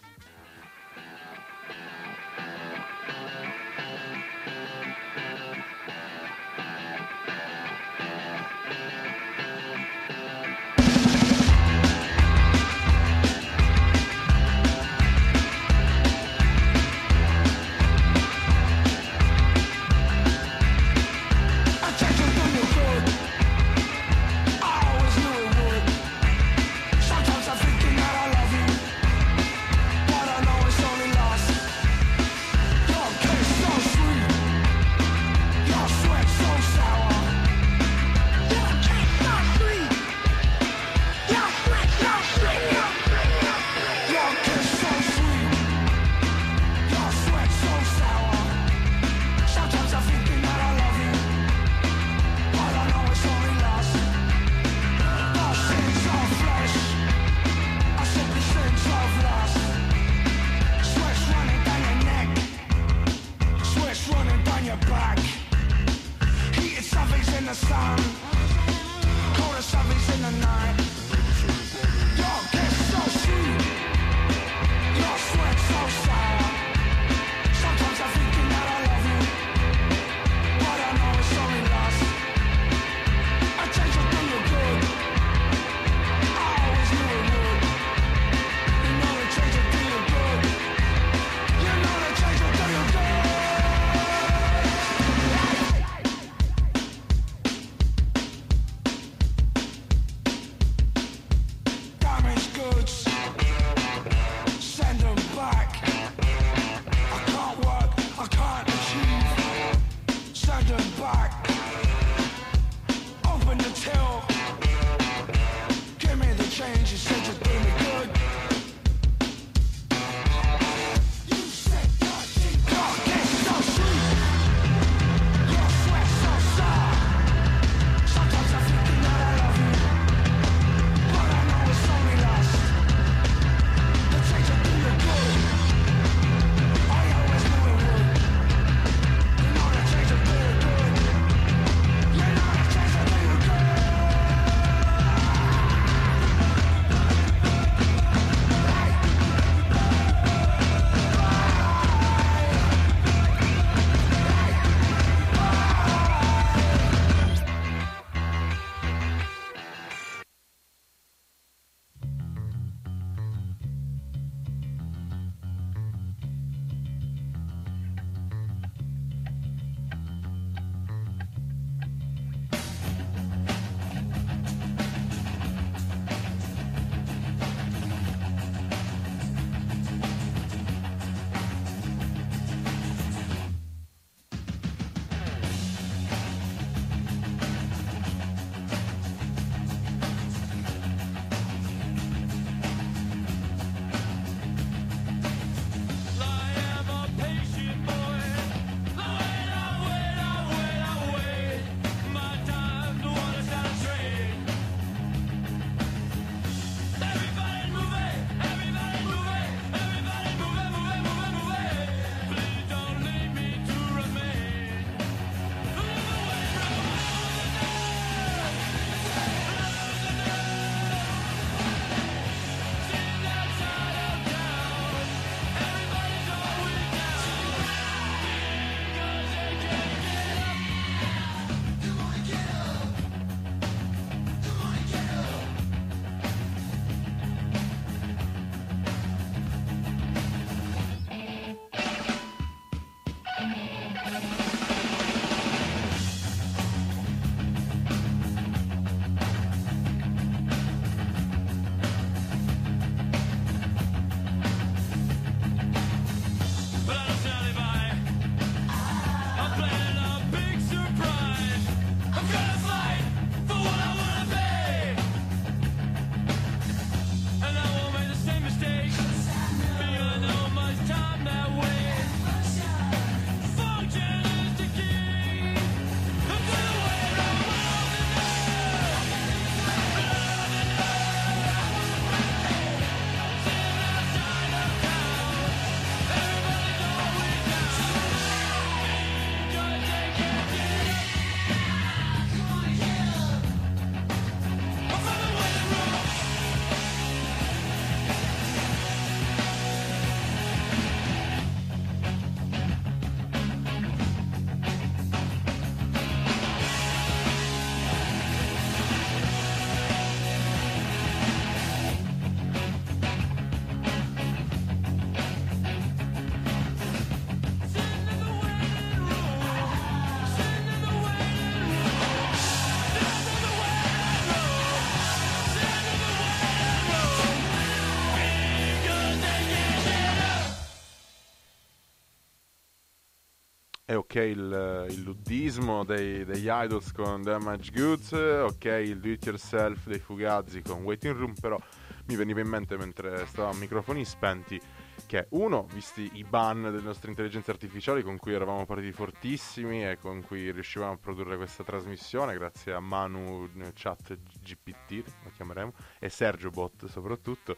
Ok 333.97 334.15
il, 334.15 334.87
il 334.91 335.03
luddismo 335.03 335.85
dei, 335.85 336.25
degli 336.25 336.49
idols 336.49 336.93
con 336.93 337.23
Damage 337.23 337.71
Goods, 337.73 338.13
ok 338.13 338.65
il 338.65 338.99
do 339.01 339.09
it 339.09 339.25
yourself 339.25 339.87
dei 339.87 339.99
Fugazzi 339.99 340.61
con 340.63 340.83
Waiting 340.83 341.17
Room, 341.17 341.35
però 341.41 341.59
mi 342.07 342.17
veniva 342.17 342.41
in 342.41 342.49
mente 342.49 342.77
mentre 342.77 343.27
stavamo 343.27 343.55
a 343.55 343.59
microfoni 343.59 344.05
spenti 344.05 344.61
che 345.07 345.27
uno, 345.31 345.67
visti 345.73 346.11
i 346.15 346.25
ban 346.25 346.63
delle 346.63 346.83
nostre 346.83 347.09
intelligenze 347.11 347.51
artificiali 347.51 348.03
con 348.03 348.19
cui 348.19 348.35
eravamo 348.35 348.67
partiti 348.67 348.93
fortissimi 348.93 349.89
e 349.89 349.99
con 349.99 350.23
cui 350.23 350.51
riuscivamo 350.51 350.93
a 350.93 350.99
produrre 350.99 351.37
questa 351.37 351.65
trasmissione, 351.65 352.35
grazie 352.35 352.75
a 352.75 352.81
Manu 352.81 353.49
Chat 353.75 354.19
GPT, 354.43 355.03
lo 355.25 355.31
chiameremo, 355.35 355.73
e 355.99 356.11
Sergio 356.11 356.51
Bot 356.51 356.87
soprattutto, 356.87 357.57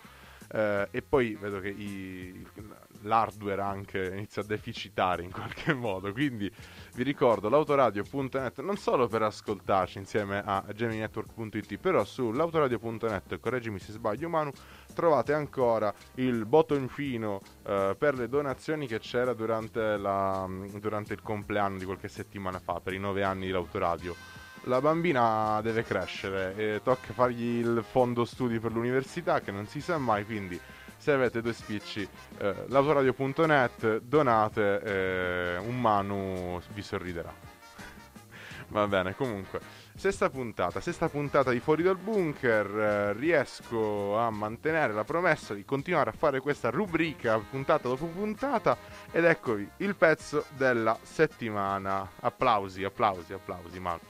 eh, 0.53 0.89
e 0.91 1.03
poi 1.03 1.35
vedo 1.35 1.59
che 1.59 1.71
i, 1.71 2.47
l'hardware 3.03 3.63
anche 3.63 4.11
inizia 4.13 4.43
a 4.43 4.45
deficitare 4.45 5.23
in 5.23 5.31
qualche 5.31 5.73
modo. 5.75 6.13
Quindi 6.13 6.51
vi 6.95 7.03
ricordo 7.03 7.49
l'autoradio.net 7.49 8.61
non 8.61 8.77
solo 8.77 9.09
per 9.09 9.23
ascoltarci 9.23 9.99
insieme 9.99 10.43
a 10.45 10.65
geminetwork.it, 10.75 11.79
però 11.79 12.05
sull'autoradio.net, 12.05 13.41
correggimi 13.41 13.79
se 13.79 13.93
sbaglio 13.93 14.29
Manu, 14.29 14.51
trovate 14.95 15.33
ancora 15.33 15.93
il 16.17 16.47
bottoncino 16.47 17.41
eh, 17.67 17.95
per 17.99 18.15
le 18.15 18.29
donazioni 18.29 18.87
che 18.87 18.99
c'era 18.99 19.33
durante, 19.35 19.97
la, 19.97 20.49
durante 20.79 21.13
il 21.13 21.23
compleanno 21.23 21.79
di 21.79 21.85
qualche 21.85 22.09
settimana 22.09 22.59
fa, 22.59 22.81
per 22.81 22.93
i 22.93 22.99
nove 22.99 23.23
anni 23.23 23.47
di 23.47 23.53
l'autoradio 23.53 24.39
la 24.65 24.81
bambina 24.81 25.61
deve 25.63 25.85
crescere 25.85 26.55
e 26.55 26.81
tocca 26.83 27.13
fargli 27.15 27.61
il 27.61 27.83
fondo 27.89 28.25
studi 28.25 28.59
per 28.59 28.73
l'università 28.73 29.41
che 29.41 29.51
non 29.51 29.67
si 29.67 29.81
sa 29.81 29.97
mai, 29.97 30.25
quindi 30.25 30.61
se 31.01 31.13
avete 31.13 31.41
due 31.41 31.55
spicci 31.55 32.07
eh, 32.37 32.55
l'autoradio.net 32.69 34.01
donate 34.03 34.83
eh, 34.83 35.57
un 35.57 35.81
Manu 35.81 36.61
vi 36.75 36.83
sorriderà. 36.83 37.33
Va 38.69 38.87
bene, 38.87 39.15
comunque, 39.17 39.61
sesta 39.95 40.29
puntata, 40.29 40.79
sesta 40.81 41.09
puntata 41.09 41.53
di 41.53 41.59
Fuori 41.59 41.83
dal 41.83 41.97
Bunker, 41.97 42.67
eh, 42.67 43.13
riesco 43.15 44.19
a 44.19 44.29
mantenere 44.29 44.93
la 44.93 45.05
promessa 45.05 45.55
di 45.55 45.65
continuare 45.65 46.11
a 46.11 46.13
fare 46.13 46.41
questa 46.41 46.69
rubrica 46.69 47.39
puntata 47.39 47.89
dopo 47.89 48.05
puntata 48.05 48.77
ed 49.11 49.25
eccovi 49.25 49.67
il 49.79 49.97
pezzo 49.97 50.45
della 50.55 50.99
settimana. 51.01 52.11
Applausi, 52.21 52.85
applausi, 52.85 53.33
applausi, 53.33 53.81
Manu. 53.81 54.01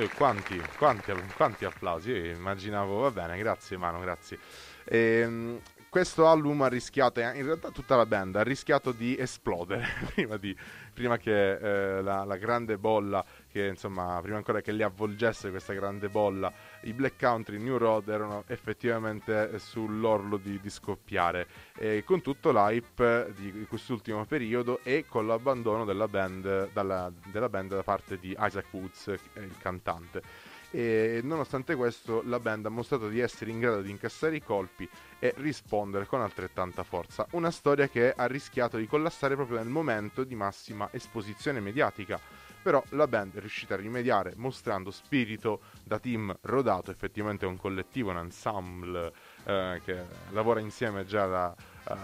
Eh, 0.00 0.08
quanti, 0.10 0.56
quanti, 0.76 1.12
quanti, 1.34 1.64
applausi, 1.64 2.12
Io 2.12 2.30
immaginavo, 2.30 3.00
va 3.00 3.10
bene, 3.10 3.36
grazie 3.36 3.76
Mano, 3.76 3.98
grazie. 3.98 4.38
Ehm, 4.84 5.60
questo 5.88 6.28
album 6.28 6.62
ha 6.62 6.68
rischiato, 6.68 7.18
in 7.18 7.44
realtà 7.44 7.70
tutta 7.70 7.96
la 7.96 8.06
band 8.06 8.36
ha 8.36 8.42
rischiato 8.42 8.92
di 8.92 9.16
esplodere 9.18 9.84
prima, 10.14 10.36
di, 10.36 10.56
prima 10.98 11.16
che 11.16 11.52
eh, 11.52 12.02
la, 12.02 12.24
la, 12.24 12.36
grande 12.38 12.76
bolla, 12.76 13.24
che 13.48 13.66
insomma, 13.66 14.18
prima 14.20 14.36
ancora 14.36 14.60
che 14.60 14.72
li 14.72 14.82
avvolgesse 14.82 15.50
questa 15.50 15.72
grande 15.72 16.08
bolla, 16.08 16.52
i 16.82 16.92
Black 16.92 17.20
Country 17.20 17.58
New 17.58 17.76
Road 17.76 18.08
erano 18.08 18.42
effettivamente 18.48 19.60
sull'orlo 19.60 20.38
di, 20.38 20.58
di 20.60 20.68
scoppiare, 20.68 21.46
e 21.76 22.02
con 22.04 22.20
tutto 22.20 22.50
l'hype 22.50 23.32
di 23.36 23.64
quest'ultimo 23.68 24.24
periodo 24.24 24.80
e 24.82 25.04
con 25.06 25.28
l'abbandono 25.28 25.84
della 25.84 26.08
band, 26.08 26.70
dalla, 26.72 27.12
della 27.30 27.48
band 27.48 27.76
da 27.76 27.84
parte 27.84 28.18
di 28.18 28.36
Isaac 28.36 28.66
Woods, 28.72 29.06
il 29.34 29.56
cantante 29.56 30.56
e 30.70 31.20
nonostante 31.22 31.74
questo 31.74 32.22
la 32.24 32.38
band 32.38 32.66
ha 32.66 32.70
mostrato 32.70 33.08
di 33.08 33.20
essere 33.20 33.50
in 33.50 33.60
grado 33.60 33.80
di 33.80 33.90
incassare 33.90 34.36
i 34.36 34.42
colpi 34.42 34.88
e 35.18 35.34
rispondere 35.38 36.06
con 36.06 36.20
altrettanta 36.20 36.82
forza. 36.82 37.26
Una 37.32 37.50
storia 37.50 37.88
che 37.88 38.12
ha 38.12 38.26
rischiato 38.26 38.76
di 38.76 38.86
collassare 38.86 39.34
proprio 39.34 39.58
nel 39.58 39.68
momento 39.68 40.24
di 40.24 40.34
massima 40.34 40.88
esposizione 40.92 41.60
mediatica. 41.60 42.20
Però 42.60 42.82
la 42.90 43.06
band 43.06 43.36
è 43.36 43.40
riuscita 43.40 43.74
a 43.74 43.76
rimediare 43.76 44.34
mostrando 44.36 44.90
spirito 44.90 45.60
da 45.84 45.98
team 45.98 46.36
rodato, 46.42 46.90
effettivamente 46.90 47.46
è 47.46 47.48
un 47.48 47.56
collettivo, 47.56 48.10
un 48.10 48.18
ensemble 48.18 49.12
eh, 49.44 49.80
che 49.84 50.02
lavora 50.30 50.58
insieme 50.60 51.06
già 51.06 51.26
da, 51.26 51.54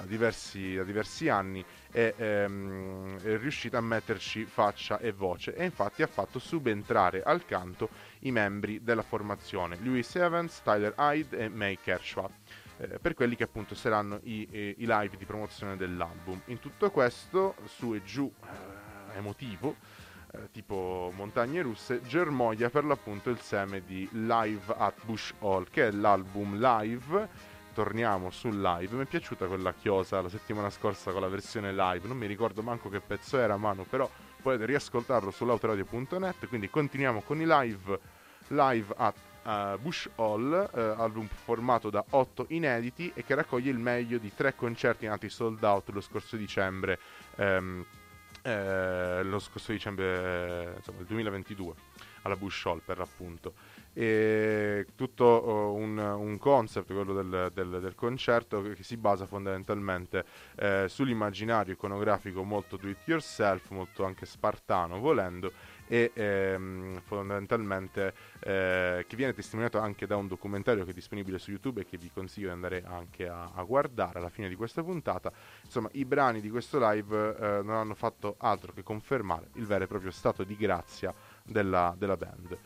diversi, 0.06 0.74
da 0.74 0.84
diversi 0.84 1.28
anni 1.28 1.64
e 1.90 2.14
ehm, 2.16 3.20
è 3.20 3.36
riuscita 3.36 3.78
a 3.78 3.80
metterci 3.80 4.44
faccia 4.44 4.98
e 4.98 5.12
voce 5.12 5.54
e 5.54 5.64
infatti 5.64 6.02
ha 6.02 6.06
fatto 6.06 6.38
subentrare 6.38 7.22
al 7.22 7.44
canto 7.44 7.88
i 8.20 8.30
membri 8.30 8.82
della 8.82 9.02
formazione, 9.02 9.78
Lewis 9.80 10.14
Evans, 10.16 10.62
Tyler 10.62 10.94
Hyde 10.96 11.38
e 11.38 11.48
May 11.48 11.78
Kershaw. 11.82 12.30
Eh, 12.76 12.98
per 12.98 13.14
quelli 13.14 13.36
che 13.36 13.44
appunto 13.44 13.76
saranno 13.76 14.18
i, 14.24 14.48
i, 14.50 14.74
i, 14.78 14.86
live 14.86 15.16
di 15.16 15.24
promozione 15.24 15.76
dell'album. 15.76 16.40
In 16.46 16.58
tutto 16.58 16.90
questo, 16.90 17.54
su 17.66 17.94
e 17.94 18.02
giù, 18.02 18.32
eh, 18.42 19.16
emotivo, 19.16 19.76
eh, 20.32 20.50
tipo 20.50 21.12
montagne 21.14 21.62
russe, 21.62 22.02
germoglia 22.02 22.70
per 22.70 22.84
l'appunto 22.84 23.30
il 23.30 23.38
seme 23.38 23.84
di 23.84 24.08
Live 24.12 24.74
at 24.76 25.04
Bush 25.04 25.32
Hall, 25.38 25.68
che 25.70 25.86
è 25.86 25.90
l'album 25.92 26.58
live. 26.58 27.52
Torniamo 27.74 28.30
sul 28.30 28.60
live. 28.60 28.94
Mi 28.94 29.02
è 29.02 29.06
piaciuta 29.06 29.46
quella 29.46 29.74
chiosa 29.74 30.22
la 30.22 30.28
settimana 30.28 30.70
scorsa 30.70 31.10
con 31.10 31.20
la 31.20 31.28
versione 31.28 31.72
live. 31.72 32.06
Non 32.06 32.16
mi 32.16 32.26
ricordo 32.26 32.62
manco 32.62 32.88
che 32.88 33.00
pezzo 33.00 33.36
era, 33.36 33.56
mano, 33.56 33.82
però 33.82 34.08
potete 34.40 34.64
riascoltarlo 34.64 35.30
sull'autoradio.net. 35.30 36.46
Quindi 36.46 36.70
continuiamo 36.70 37.20
con 37.22 37.40
i 37.40 37.46
live 37.46 37.98
live 38.48 38.94
at 38.96 39.16
uh, 39.44 39.78
Bush 39.80 40.08
Hall, 40.16 40.68
uh, 40.72 40.78
album 41.00 41.26
formato 41.26 41.90
da 41.90 42.04
8 42.08 42.46
inediti 42.48 43.10
e 43.14 43.24
che 43.24 43.34
raccoglie 43.34 43.70
il 43.70 43.78
meglio 43.78 44.18
di 44.18 44.32
tre 44.34 44.54
concerti 44.54 45.06
nati 45.06 45.28
sold 45.28 45.62
out 45.62 45.88
lo 45.90 46.00
scorso 46.00 46.36
dicembre. 46.36 46.98
Um, 47.36 47.84
eh, 48.46 49.22
lo 49.22 49.38
scorso 49.38 49.72
dicembre, 49.72 50.74
insomma, 50.76 51.00
il 51.00 51.06
2022 51.06 51.74
alla 52.22 52.36
Bush 52.36 52.66
Hall 52.66 52.82
per 52.84 52.98
l'appunto. 52.98 53.54
E 53.96 54.86
tutto 54.96 55.24
uh, 55.24 55.80
un, 55.80 55.96
un, 55.96 56.36
concept, 56.38 56.92
quello 56.92 57.14
del, 57.14 57.50
del, 57.54 57.80
del, 57.80 57.94
concerto, 57.94 58.60
che 58.60 58.82
si 58.82 58.96
basa 58.96 59.26
fondamentalmente 59.26 60.24
eh, 60.56 60.86
sull'immaginario 60.88 61.74
iconografico 61.74 62.42
molto 62.42 62.76
do 62.76 62.88
it 62.88 62.98
yourself, 63.04 63.70
molto 63.70 64.04
anche 64.04 64.26
spartano 64.26 64.98
volendo, 64.98 65.52
e 65.86 66.10
ehm, 66.14 67.00
fondamentalmente 67.02 68.14
eh, 68.40 69.04
che 69.06 69.16
viene 69.16 69.32
testimoniato 69.32 69.78
anche 69.78 70.06
da 70.06 70.16
un 70.16 70.26
documentario 70.26 70.84
che 70.84 70.90
è 70.90 70.94
disponibile 70.94 71.38
su 71.38 71.50
YouTube 71.50 71.82
e 71.82 71.84
che 71.84 71.96
vi 71.96 72.10
consiglio 72.12 72.46
di 72.48 72.52
andare 72.54 72.82
anche 72.84 73.28
a, 73.28 73.52
a 73.54 73.62
guardare 73.62 74.18
alla 74.18 74.28
fine 74.28 74.48
di 74.48 74.54
questa 74.54 74.82
puntata. 74.82 75.32
Insomma, 75.62 75.88
i 75.92 76.04
brani 76.04 76.40
di 76.40 76.50
questo 76.50 76.78
live 76.80 77.36
eh, 77.36 77.62
non 77.62 77.76
hanno 77.76 77.94
fatto 77.94 78.36
altro 78.38 78.72
che 78.72 78.82
confermare 78.82 79.48
il 79.54 79.66
vero 79.66 79.84
e 79.84 79.86
proprio 79.86 80.10
stato 80.10 80.44
di 80.44 80.56
grazia 80.56 81.14
della, 81.44 81.94
della 81.96 82.16
band 82.16 82.58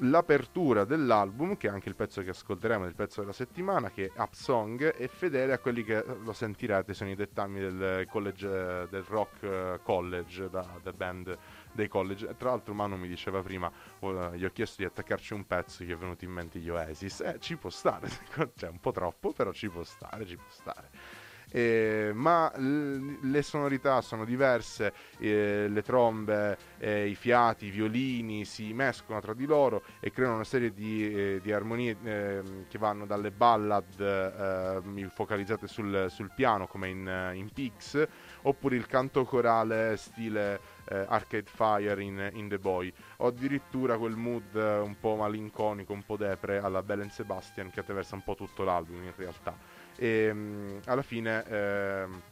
l'apertura 0.00 0.84
dell'album, 0.84 1.56
che 1.56 1.68
è 1.68 1.70
anche 1.70 1.88
il 1.88 1.96
pezzo 1.96 2.22
che 2.22 2.30
ascolteremo, 2.30 2.86
il 2.86 2.94
pezzo 2.94 3.20
della 3.20 3.32
settimana, 3.32 3.90
che 3.90 4.06
è 4.06 4.20
Up 4.20 4.32
Song, 4.32 4.82
è 4.92 5.08
fedele 5.08 5.52
a 5.52 5.58
quelli 5.58 5.82
che 5.82 6.04
lo 6.22 6.32
sentirete, 6.32 6.94
sono 6.94 7.10
i 7.10 7.14
dettami 7.14 7.60
del 7.60 8.06
college, 8.08 8.88
del 8.90 9.04
rock 9.06 9.42
eh, 9.42 9.80
college, 9.82 10.48
da, 10.48 10.66
da 10.82 10.92
band 10.92 11.36
dei 11.72 11.88
college. 11.88 12.34
Tra 12.36 12.50
l'altro 12.50 12.74
Manu 12.74 12.96
mi 12.96 13.08
diceva 13.08 13.42
prima, 13.42 13.70
uh, 14.00 14.32
gli 14.32 14.44
ho 14.44 14.50
chiesto 14.50 14.76
di 14.78 14.84
attaccarci 14.84 15.34
un 15.34 15.46
pezzo, 15.46 15.84
gli 15.84 15.90
è 15.90 15.96
venuto 15.96 16.24
in 16.24 16.30
mente 16.30 16.58
gli 16.58 16.68
Oasis. 16.68 17.20
Eh, 17.20 17.36
ci 17.40 17.56
può 17.56 17.70
stare, 17.70 18.08
cioè 18.56 18.70
un 18.70 18.80
po' 18.80 18.92
troppo, 18.92 19.32
però 19.32 19.52
ci 19.52 19.68
può 19.68 19.82
stare, 19.82 20.26
ci 20.26 20.36
può 20.36 20.48
stare. 20.48 21.19
Eh, 21.52 22.12
ma 22.14 22.50
l- 22.56 23.18
le 23.22 23.42
sonorità 23.42 24.00
sono 24.00 24.24
diverse, 24.24 24.92
eh, 25.18 25.66
le 25.68 25.82
trombe, 25.82 26.56
eh, 26.78 27.08
i 27.08 27.14
fiati, 27.16 27.66
i 27.66 27.70
violini 27.70 28.44
si 28.44 28.72
mescolano 28.72 29.22
tra 29.22 29.34
di 29.34 29.46
loro 29.46 29.82
e 29.98 30.10
creano 30.12 30.34
una 30.36 30.44
serie 30.44 30.72
di, 30.72 31.12
eh, 31.12 31.40
di 31.42 31.52
armonie 31.52 31.96
ehm, 32.02 32.66
che 32.68 32.78
vanno 32.78 33.04
dalle 33.04 33.32
ballad 33.32 33.98
ehm, 33.98 35.10
focalizzate 35.10 35.66
sul, 35.66 36.06
sul, 36.08 36.30
piano 36.34 36.66
come 36.68 36.88
in, 36.88 37.32
in 37.34 37.50
Pix, 37.52 38.06
oppure 38.42 38.76
il 38.76 38.86
canto 38.86 39.24
corale 39.24 39.96
stile 39.96 40.60
eh, 40.88 41.04
Arcade 41.08 41.50
Fire 41.52 42.00
in, 42.02 42.30
in, 42.34 42.48
The 42.48 42.58
Boy, 42.58 42.92
o 43.18 43.26
addirittura 43.26 43.98
quel 43.98 44.16
mood 44.16 44.54
un 44.54 44.96
po' 45.00 45.16
malinconico, 45.16 45.92
un 45.92 46.04
po' 46.04 46.16
depre 46.16 46.58
alla 46.58 46.82
Belen 46.82 47.10
Sebastian 47.10 47.70
che 47.70 47.80
attraversa 47.80 48.14
un 48.14 48.22
po' 48.22 48.34
tutto 48.34 48.62
l'album 48.62 49.02
in 49.02 49.12
realtà. 49.16 49.56
E 50.00 50.32
mh, 50.32 50.80
alla 50.86 51.02
fine... 51.02 51.44
Ehm, 51.46 52.22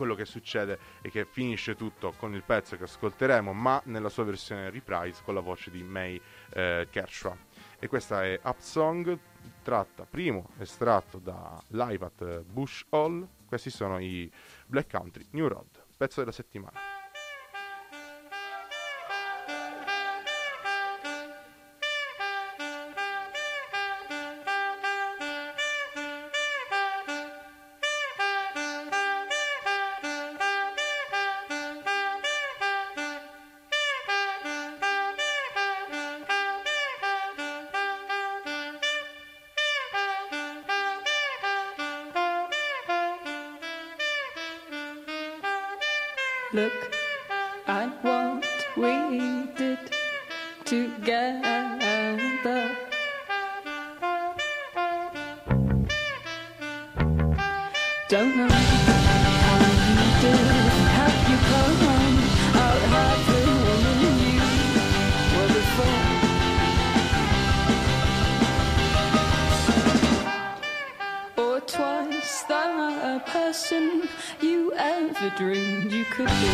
quello 0.00 0.14
che 0.14 0.24
succede 0.24 0.78
è 1.02 1.10
che 1.10 1.26
finisce 1.26 1.76
tutto 1.76 2.14
con 2.16 2.34
il 2.34 2.42
pezzo 2.42 2.74
che 2.74 2.84
ascolteremo, 2.84 3.52
ma 3.52 3.82
nella 3.84 4.08
sua 4.08 4.24
versione 4.24 4.70
reprise 4.70 5.20
con 5.22 5.34
la 5.34 5.40
voce 5.40 5.70
di 5.70 5.82
May 5.82 6.18
eh, 6.54 6.88
Kershaw. 6.90 7.36
E 7.78 7.86
questa 7.86 8.24
è 8.24 8.40
Up 8.42 8.60
Song, 8.60 9.18
tratta 9.62 10.06
primo 10.08 10.52
estratto 10.58 11.18
da 11.18 11.62
Live 11.66 12.04
at 12.06 12.40
Bush 12.44 12.86
Hall. 12.88 13.28
Questi 13.46 13.68
sono 13.68 13.98
i 13.98 14.30
Black 14.64 14.90
Country 14.90 15.26
New 15.32 15.48
Road, 15.48 15.84
pezzo 15.98 16.20
della 16.20 16.32
settimana. 16.32 16.89
Person 73.70 74.08
you 74.40 74.72
ever 74.76 75.32
dreamed 75.36 75.92
you 75.92 76.04
could 76.06 76.26
be. 76.26 76.52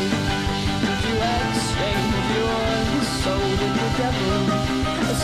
Did 0.85 1.01
you 1.07 1.17
exchange 1.37 2.27
your 2.37 3.05
soul 3.23 3.49
with 3.61 3.75
the 3.81 3.91
devil 4.03 4.41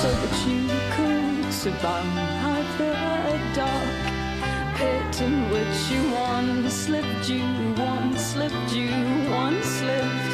so 0.01 0.11
that 0.23 0.37
you 0.49 0.63
could 0.97 1.53
survive 1.53 2.69
the 2.79 2.93
dark 3.55 4.77
pit 4.77 5.21
in 5.21 5.51
which 5.51 5.79
you 5.91 6.03
once 6.13 6.73
slipped, 6.73 7.29
you 7.29 7.45
once 7.77 8.21
slipped, 8.33 8.73
you 8.73 8.91
once 9.31 9.67
slipped. 9.67 10.32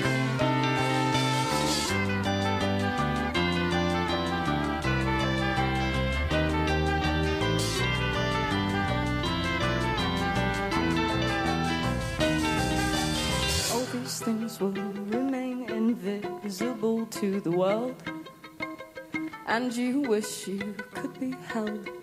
And 19.58 19.74
you 19.74 20.02
wish 20.02 20.46
you 20.46 20.72
could 20.94 21.18
be 21.18 21.32
held. 21.48 21.97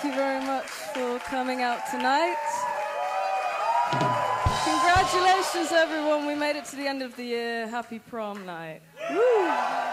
Thank 0.00 0.14
you 0.14 0.20
very 0.20 0.46
much 0.46 0.66
for 0.94 1.18
coming 1.28 1.62
out 1.62 1.80
tonight. 1.90 2.36
Congratulations, 4.64 5.72
everyone. 5.72 6.24
We 6.24 6.36
made 6.36 6.54
it 6.54 6.66
to 6.66 6.76
the 6.76 6.86
end 6.86 7.02
of 7.02 7.16
the 7.16 7.24
year. 7.24 7.66
Happy 7.66 7.98
prom 7.98 8.46
night. 8.46 8.80
Woo! 9.10 9.87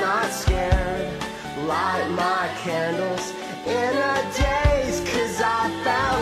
Not 0.00 0.30
scared. 0.30 1.12
Light 1.66 2.08
my 2.10 2.48
candles 2.62 3.32
in 3.66 3.92
a 4.12 4.16
daze 4.36 5.00
cause 5.10 5.40
I 5.42 5.70
found 5.84 6.17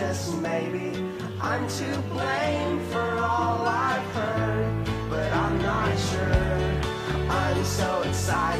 just 0.00 0.36
maybe 0.38 0.92
I'm 1.40 1.66
to 1.68 1.98
blame 2.12 2.80
for 2.90 3.18
all 3.18 3.66
I've 3.66 4.06
heard. 4.12 4.86
But 5.08 5.32
I'm 5.32 5.58
not 5.62 5.98
sure. 5.98 7.30
I'm 7.30 7.64
so 7.64 8.02
excited. 8.02 8.55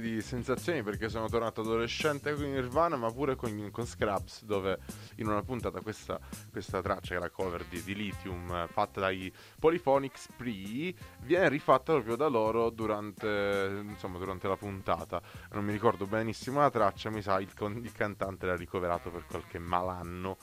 Di 0.00 0.20
sensazioni 0.20 0.82
perché 0.82 1.08
sono 1.08 1.28
tornato 1.28 1.60
adolescente 1.60 2.34
con 2.34 2.44
Nirvana, 2.44 2.96
ma 2.96 3.10
pure 3.12 3.36
con, 3.36 3.70
con 3.70 3.86
Scrubs, 3.86 4.44
dove 4.44 4.78
in 5.16 5.26
una 5.26 5.42
puntata 5.42 5.80
questa, 5.80 6.18
questa 6.50 6.80
traccia, 6.80 7.10
che 7.10 7.16
è 7.16 7.18
la 7.18 7.30
cover 7.30 7.64
di, 7.64 7.82
di 7.82 7.94
Lithium, 7.94 8.50
eh, 8.52 8.66
fatta 8.68 9.00
dai 9.00 9.32
Polyphonic 9.58 10.16
Spree, 10.16 10.94
viene 11.22 11.48
rifatta 11.48 11.92
proprio 11.92 12.16
da 12.16 12.28
loro 12.28 12.70
durante, 12.70 13.82
insomma, 13.82 14.18
durante 14.18 14.48
la 14.48 14.56
puntata. 14.56 15.20
Non 15.52 15.64
mi 15.64 15.72
ricordo 15.72 16.06
benissimo 16.06 16.60
la 16.60 16.70
traccia, 16.70 17.10
mi 17.10 17.22
sa 17.22 17.40
il, 17.40 17.50
il 17.82 17.92
cantante 17.92 18.46
l'ha 18.46 18.56
ricoverato 18.56 19.10
per 19.10 19.24
qualche 19.26 19.58
malanno. 19.58 20.36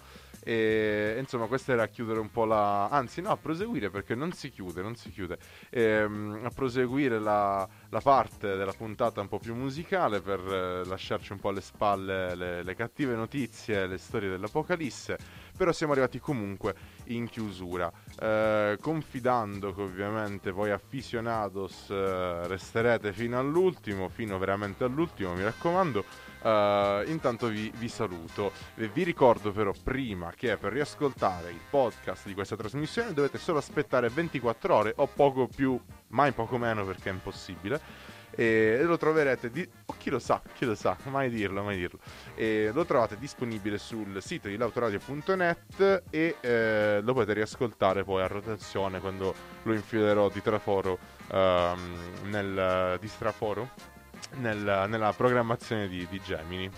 E 0.43 1.15
insomma, 1.19 1.45
questa 1.45 1.73
era 1.73 1.83
a 1.83 1.87
chiudere 1.87 2.19
un 2.19 2.31
po' 2.31 2.45
la. 2.45 2.87
Anzi, 2.87 3.21
no, 3.21 3.29
a 3.29 3.37
proseguire 3.37 3.89
perché 3.89 4.15
non 4.15 4.31
si 4.31 4.49
chiude, 4.49 4.81
non 4.81 4.95
si 4.95 5.11
chiude. 5.11 5.37
Ehm, 5.69 6.41
a 6.43 6.49
proseguire 6.49 7.19
la, 7.19 7.67
la 7.89 8.01
parte 8.01 8.55
della 8.55 8.73
puntata 8.73 9.21
un 9.21 9.27
po' 9.27 9.39
più 9.39 9.53
musicale 9.55 10.19
per 10.21 10.39
eh, 10.39 10.85
lasciarci 10.85 11.31
un 11.31 11.39
po' 11.39 11.49
alle 11.49 11.61
spalle 11.61 12.35
le, 12.35 12.63
le 12.63 12.75
cattive 12.75 13.15
notizie, 13.15 13.85
le 13.85 13.97
storie 13.97 14.29
dell'Apocalisse. 14.29 15.17
Però 15.55 15.71
siamo 15.71 15.91
arrivati 15.91 16.19
comunque 16.19 16.73
in 17.05 17.27
chiusura, 17.27 17.91
eh, 18.19 18.77
confidando 18.81 19.73
che 19.75 19.81
ovviamente 19.81 20.49
voi 20.49 20.71
aficionados 20.71 21.89
eh, 21.89 22.47
resterete 22.47 23.13
fino 23.13 23.37
all'ultimo, 23.37 24.09
fino 24.09 24.39
veramente 24.39 24.83
all'ultimo, 24.83 25.33
mi 25.33 25.43
raccomando. 25.43 26.03
Uh, 26.41 27.07
intanto 27.09 27.47
vi, 27.47 27.71
vi 27.75 27.87
saluto. 27.87 28.51
E 28.75 28.87
vi 28.87 29.03
ricordo 29.03 29.51
però 29.51 29.71
prima 29.83 30.31
che 30.35 30.57
per 30.57 30.73
riascoltare 30.73 31.51
il 31.51 31.59
podcast 31.69 32.25
di 32.25 32.33
questa 32.33 32.55
trasmissione 32.55 33.13
dovete 33.13 33.37
solo 33.37 33.59
aspettare 33.59 34.09
24 34.09 34.75
ore 34.75 34.93
o 34.97 35.07
poco 35.07 35.47
più, 35.47 35.79
mai 36.09 36.31
poco 36.31 36.57
meno 36.57 36.85
perché 36.85 37.09
è 37.09 37.13
impossibile. 37.13 38.09
E 38.33 38.81
lo 38.83 38.97
troverete 38.97 39.51
di... 39.51 39.67
oh, 39.85 39.95
chi 39.97 40.09
lo 40.09 40.17
sa, 40.17 40.41
chi 40.53 40.65
lo 40.65 40.73
sa, 40.73 40.97
mai 41.09 41.29
dirlo, 41.29 41.63
mai 41.63 41.77
dirlo. 41.77 41.99
E 42.33 42.71
lo 42.73 42.85
trovate 42.85 43.17
disponibile 43.17 43.77
sul 43.77 44.21
sito 44.21 44.47
di 44.47 44.55
lautoradio.net 44.55 46.03
e 46.09 46.37
eh, 46.39 47.01
lo 47.03 47.13
potete 47.13 47.33
riascoltare 47.33 48.03
poi 48.03 48.23
a 48.23 48.27
rotazione 48.27 49.01
quando 49.01 49.35
lo 49.63 49.73
infilerò 49.73 50.29
di 50.29 50.41
traforo 50.41 50.97
ehm, 51.29 52.29
nel 52.29 52.97
di 52.99 53.07
straforo 53.09 53.90
nel- 54.35 54.85
nella 54.87 55.13
programmazione 55.13 55.87
di, 55.87 56.07
di 56.09 56.21
Gemini. 56.23 56.69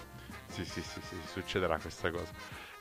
Sì, 0.48 0.66
sì, 0.66 0.82
sì, 0.82 1.02
sì, 1.02 1.16
succederà 1.26 1.78
questa 1.80 2.12
cosa. 2.12 2.32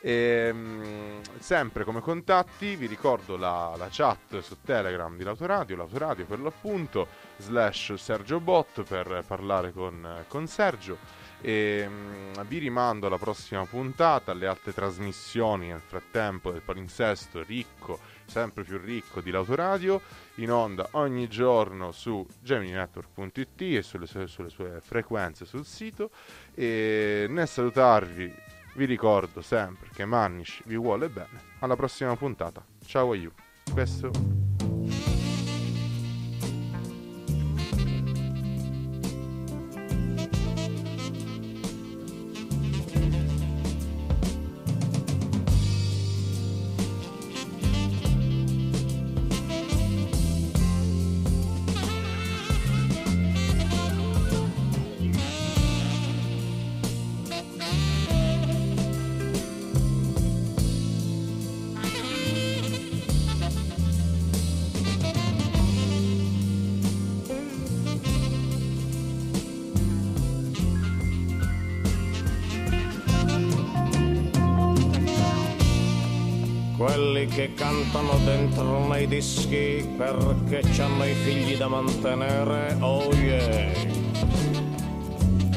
Ehm, 0.05 1.21
sempre 1.39 1.85
come 1.85 2.01
contatti 2.01 2.75
vi 2.75 2.87
ricordo 2.87 3.37
la, 3.37 3.73
la 3.77 3.87
chat 3.89 4.41
su 4.41 4.57
Telegram 4.61 5.15
di 5.15 5.23
L'Autoradio, 5.23 5.77
l'Autoradio 5.77 6.25
per 6.25 6.41
l'appunto, 6.41 7.07
slash 7.37 7.93
Sergio 7.93 8.41
Bot 8.41 8.83
per 8.83 9.23
parlare 9.25 9.71
con, 9.71 10.25
con 10.27 10.45
Sergio. 10.47 10.97
E 11.39 11.85
mm, 11.87 12.33
vi 12.47 12.57
rimando 12.57 13.07
alla 13.07 13.17
prossima 13.17 13.65
puntata, 13.65 14.31
alle 14.31 14.45
altre 14.47 14.73
trasmissioni 14.73 15.69
nel 15.69 15.81
frattempo 15.81 16.51
del 16.51 16.61
palinsesto 16.61 17.41
ricco, 17.41 17.99
sempre 18.25 18.63
più 18.63 18.77
ricco 18.77 19.21
di 19.21 19.31
L'Autoradio, 19.31 20.01
in 20.35 20.51
onda 20.51 20.87
ogni 20.91 21.27
giorno 21.27 21.91
su 21.91 22.25
gemininetwork.it 22.41 23.61
e 23.61 23.81
sulle 23.81 24.05
sue, 24.05 24.27
sulle 24.27 24.49
sue 24.49 24.79
frequenze 24.81 25.45
sul 25.45 25.65
sito. 25.65 26.09
E 26.53 27.27
nel 27.29 27.47
salutarvi 27.47 28.33
vi 28.75 28.85
ricordo 28.85 29.41
sempre 29.41 29.89
che 29.93 30.05
Mannish 30.05 30.61
vi 30.65 30.75
vuole 30.75 31.09
bene. 31.09 31.51
Alla 31.59 31.75
prossima 31.75 32.15
puntata. 32.15 32.63
Ciao 32.85 33.11
a 33.11 33.15
you. 33.15 33.31
Questo 33.71 34.52
quelli 76.93 77.25
che 77.25 77.55
cantano 77.55 78.19
dentro 78.23 78.85
nei 78.87 79.07
dischi 79.07 79.83
perché 79.97 80.61
c'hanno 80.73 81.05
i 81.05 81.13
figli 81.13 81.57
da 81.57 81.67
mantenere, 81.67 82.77
oh 82.81 83.11
yeah. 83.15 83.71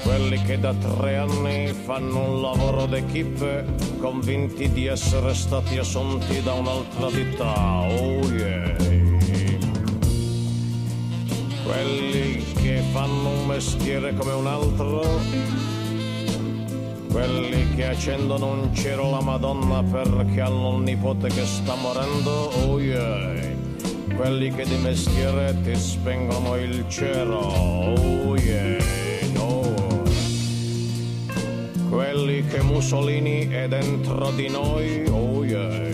Quelli 0.02 0.40
che 0.44 0.58
da 0.58 0.72
tre 0.72 1.16
anni 1.16 1.74
fanno 1.74 2.30
un 2.30 2.40
lavoro 2.40 2.86
d'equipe 2.86 3.66
convinti 3.98 4.70
di 4.70 4.86
essere 4.86 5.34
stati 5.34 5.76
assunti 5.76 6.42
da 6.42 6.54
un'altra 6.54 7.10
ditta, 7.10 7.82
oh 7.82 8.20
yeah. 8.30 8.76
Quelli 11.64 12.44
che 12.54 12.82
fanno 12.92 13.28
un 13.28 13.46
mestiere 13.46 14.14
come 14.14 14.32
un 14.32 14.46
altro 14.46 15.75
quelli 17.16 17.74
che 17.74 17.86
accendono 17.86 18.48
un 18.48 18.74
cero 18.74 19.08
la 19.08 19.22
Madonna 19.22 19.82
perché 19.82 20.42
hanno 20.42 20.74
un 20.74 20.82
nipote 20.82 21.28
che 21.28 21.46
sta 21.46 21.74
morendo, 21.74 22.30
oh 22.30 22.78
yeah. 22.78 23.54
Quelli 24.14 24.50
che 24.50 24.66
di 24.66 24.76
mestiere 24.76 25.56
ti 25.62 25.74
spengono 25.76 26.56
il 26.56 26.84
cero, 26.88 27.38
oh 27.38 28.36
yeah, 28.36 28.76
no. 29.32 29.62
Quelli 31.88 32.44
che 32.44 32.60
Mussolini 32.60 33.48
è 33.48 33.66
dentro 33.66 34.30
di 34.32 34.50
noi, 34.50 35.06
oh 35.08 35.42
yeah. 35.42 35.88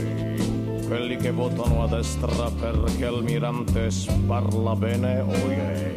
Quelli 0.88 1.16
che 1.18 1.30
votano 1.30 1.84
a 1.84 1.86
destra 1.86 2.50
perché 2.50 3.04
Almirante 3.06 3.90
parla 4.26 4.74
bene, 4.74 5.20
oh 5.20 5.50
yeah 5.52 5.91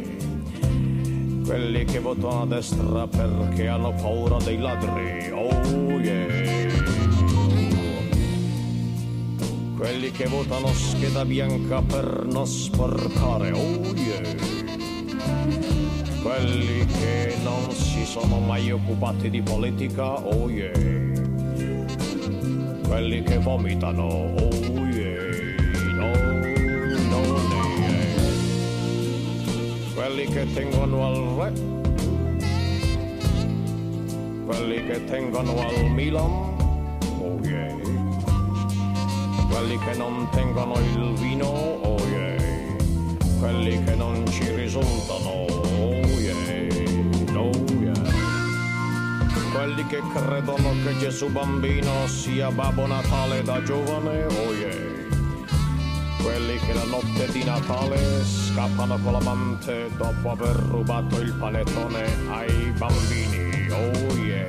quelli 1.56 1.84
che 1.86 2.00
votano 2.00 2.42
a 2.42 2.46
destra 2.46 3.06
perché 3.06 3.66
hanno 3.66 3.90
paura 3.94 4.36
dei 4.44 4.58
ladri, 4.58 5.30
oh 5.30 5.98
yeah. 5.98 6.70
Quelli 9.74 10.10
che 10.10 10.26
votano 10.26 10.66
scheda 10.74 11.24
bianca 11.24 11.80
per 11.80 12.26
non 12.30 12.46
sporcare, 12.46 13.52
oh 13.52 13.80
yeah. 13.94 14.34
Quelli 16.20 16.84
che 16.84 17.36
non 17.42 17.70
si 17.70 18.04
sono 18.04 18.38
mai 18.38 18.70
occupati 18.70 19.30
di 19.30 19.40
politica, 19.40 20.12
oh 20.26 20.50
yeah. 20.50 20.72
Quelli 22.86 23.22
che 23.22 23.38
vomitano, 23.38 24.04
oh 24.04 24.55
Che 30.30 30.52
tengono 30.52 31.06
al 31.06 31.16
re 31.38 31.76
quelli 34.46 34.86
che 34.86 35.04
tengono 35.04 35.58
al 35.58 35.90
Milan, 35.90 36.30
oh 37.18 37.38
yeah. 37.42 37.74
Quelli 39.48 39.78
che 39.78 39.94
non 39.96 40.28
tengono 40.30 40.78
il 40.78 41.14
vino, 41.14 41.46
oh 41.46 41.98
yeah. 42.08 42.36
Quelli 43.40 43.82
che 43.82 43.94
non 43.96 44.24
ci 44.30 44.48
risultano, 44.54 45.46
oh 45.46 46.00
yeah, 46.18 46.68
oh 47.34 47.50
yeah. 47.80 47.92
Quelli 49.52 49.86
che 49.86 50.00
credono 50.14 50.70
che 50.84 50.96
Gesù 50.98 51.28
bambino 51.28 52.06
sia 52.06 52.50
Babbo 52.50 52.86
Natale 52.86 53.42
da 53.42 53.60
giovane, 53.62 54.26
oh 54.26 54.52
yeah. 54.52 54.95
Quelli 56.26 56.58
che 56.58 56.72
la 56.72 56.82
notte 56.82 57.30
di 57.30 57.44
Natale 57.44 58.24
scappano 58.24 58.98
con 58.98 59.12
l'amante 59.12 59.88
dopo 59.96 60.32
aver 60.32 60.56
rubato 60.56 61.20
il 61.20 61.32
panettone 61.34 62.02
ai 62.28 62.72
bambini, 62.76 63.70
oh 63.70 64.12
yeah, 64.16 64.48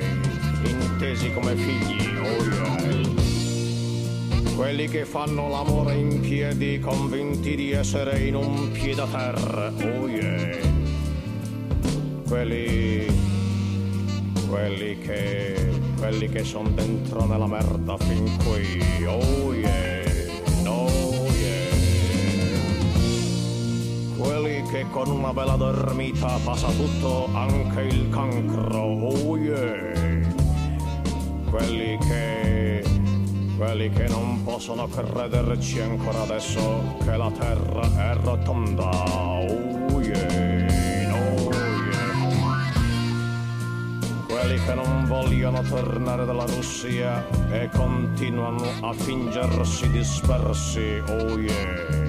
intesi 0.64 1.32
come 1.32 1.54
figli, 1.54 2.16
oh 2.16 2.42
yeah. 2.42 2.66
Quelli 4.56 4.88
che 4.88 5.04
fanno 5.04 5.48
l'amore 5.48 5.94
in 5.94 6.18
piedi 6.18 6.80
convinti 6.80 7.54
di 7.54 7.70
essere 7.70 8.26
in 8.26 8.34
un 8.34 8.72
piede-a-terra, 8.72 9.72
oh 9.72 10.08
yeah. 10.08 10.58
Quelli, 12.26 13.06
quelli 14.48 14.98
che, 14.98 15.80
quelli 15.96 16.28
che 16.28 16.42
sono 16.42 16.70
dentro 16.70 17.24
nella 17.24 17.46
merda 17.46 17.96
fin 17.98 18.36
qui, 18.38 19.04
oh 19.04 19.54
yeah, 19.54 19.97
Quelli 24.18 24.62
che 24.64 24.84
con 24.90 25.08
una 25.10 25.32
bella 25.32 25.54
dormita 25.54 26.40
passa 26.42 26.66
tutto, 26.72 27.28
anche 27.34 27.82
il 27.82 28.08
cancro, 28.10 28.80
oh 28.80 29.36
yeah. 29.36 30.26
Quelli 31.48 31.96
che, 31.98 32.82
quelli 33.56 33.88
che 33.90 34.08
non 34.08 34.42
possono 34.42 34.88
crederci 34.88 35.80
ancora 35.80 36.22
adesso 36.22 36.96
che 37.04 37.16
la 37.16 37.30
terra 37.30 38.10
è 38.10 38.16
rotonda, 38.16 38.88
oh 38.88 40.00
yeah, 40.00 41.08
no 41.10 41.50
yeah. 41.52 42.72
Quelli 44.26 44.64
che 44.64 44.74
non 44.74 45.04
vogliono 45.06 45.62
tornare 45.62 46.24
dalla 46.24 46.44
Russia 46.44 47.24
e 47.52 47.70
continuano 47.72 48.66
a 48.80 48.92
fingersi 48.94 49.88
dispersi, 49.90 51.00
oh 51.06 51.38
yeah 51.38 52.07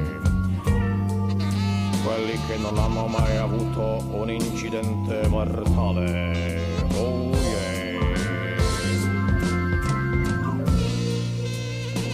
quelli 2.19 2.37
che 2.47 2.57
non 2.57 2.77
hanno 2.77 3.07
mai 3.07 3.37
avuto 3.37 4.03
un 4.11 4.29
incidente 4.29 5.25
mortale. 5.29 6.59
Oh 6.97 7.31
yeah. 7.31 8.57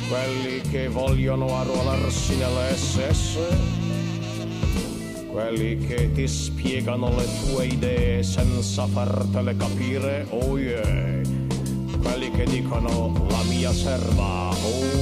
Quelli 0.08 0.62
che 0.70 0.88
vogliono 0.89 1.58
arruolarsi 1.58 2.36
nell'SS. 2.36 3.39
Quelli 5.32 5.78
che 5.80 6.12
ti 6.12 6.28
spiegano 6.28 7.10
le 7.16 7.28
tue 7.43 7.66
idee 7.66 8.22
senza 8.22 8.86
fartele 8.86 9.58
capire. 9.58 10.28
Oh 10.30 10.60
yeah. 10.60 11.22
Quelli 11.99 12.30
che 12.30 12.43
dicono 12.45 13.26
la 13.28 13.43
mia 13.49 13.74
serva. 13.74 14.49
Oh 14.51 14.84
yeah. 14.84 14.94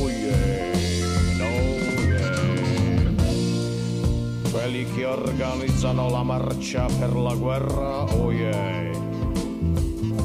Che 4.93 5.05
organizzano 5.05 6.09
la 6.09 6.21
marcia 6.21 6.85
per 6.99 7.15
la 7.15 7.33
guerra, 7.33 8.03
oh 8.03 8.31
yeah. 8.31 8.91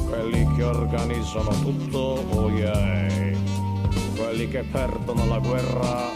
Quelli 0.07 0.47
che 0.55 0.63
organizzano 0.63 1.49
tutto, 1.61 2.23
oh 2.29 2.49
yeah. 2.49 3.33
Quelli 4.15 4.47
che 4.47 4.63
perdono 4.63 5.25
la 5.25 5.39
guerra 5.39 6.09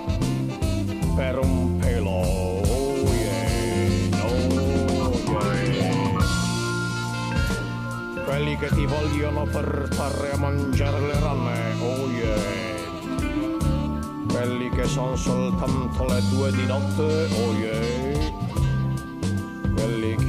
per 1.15 1.39
un 1.39 1.77
pelo, 1.79 2.09
oh 2.09 3.13
yeah. 3.13 4.21
Quelli 8.25 8.57
che 8.57 8.67
ti 8.69 8.85
vogliono 8.85 9.45
portare 9.45 10.31
a 10.31 10.37
mangiare 10.37 10.99
le 10.99 11.19
rane, 11.19 11.73
oh 11.81 12.07
yeah 12.09 12.71
quelli 14.27 14.67
che 14.69 14.85
sono 14.85 15.15
soltanto 15.15 16.05
le 16.05 16.19
due 16.31 16.51
di 16.51 16.65
notte, 16.65 17.27
oh 17.35 17.53
yeah. 17.53 18.42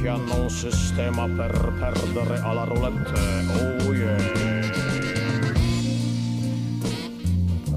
Che 0.05 0.11
hanno 0.11 0.41
un 0.41 0.49
sistema 0.51 1.27
per 1.27 1.73
perdere 1.79 2.39
alla 2.39 2.63
roulette, 2.63 3.85
oh 3.87 3.91
yeah. 3.91 4.15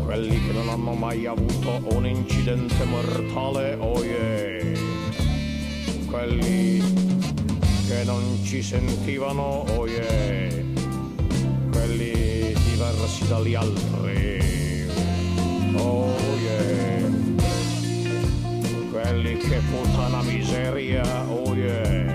Quelli 0.04 0.46
che 0.46 0.52
non 0.52 0.68
hanno 0.68 0.92
mai 0.92 1.24
avuto 1.24 1.80
un 1.96 2.06
incidente 2.06 2.84
mortale, 2.84 3.76
oh 3.80 4.04
yeah. 4.04 4.78
Quelli 6.04 6.82
che 7.86 8.04
non 8.04 8.38
ci 8.42 8.60
sentivano, 8.62 9.64
oh 9.76 9.86
yeah. 9.86 10.52
Quelli 11.72 12.52
diversi 12.52 13.26
dagli 13.26 13.54
altri. 13.54 14.86
Oh 15.76 16.14
yeah. 16.42 17.08
Quelli 18.90 19.36
che 19.38 19.60
puttana 19.70 20.20
miseria, 20.20 21.24
oh 21.26 21.54
yeah. 21.54 22.07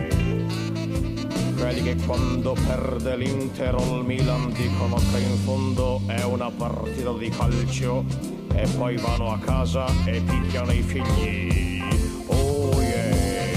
Quelli 1.73 1.95
che 1.95 2.05
quando 2.05 2.55
perde 2.67 3.17
l'Inter 3.17 3.73
o 3.73 3.97
il 3.97 4.05
Milan 4.05 4.51
dicono 4.53 4.95
che 5.11 5.17
in 5.17 5.37
fondo 5.39 6.01
è 6.05 6.21
una 6.23 6.51
partita 6.51 7.11
di 7.13 7.29
calcio 7.29 8.05
e 8.53 8.67
poi 8.77 8.95
vanno 8.97 9.31
a 9.31 9.39
casa 9.39 9.87
e 10.05 10.21
picchiano 10.21 10.71
i 10.71 10.83
figli. 10.83 11.81
Oh 12.27 12.79
yeah. 12.79 13.49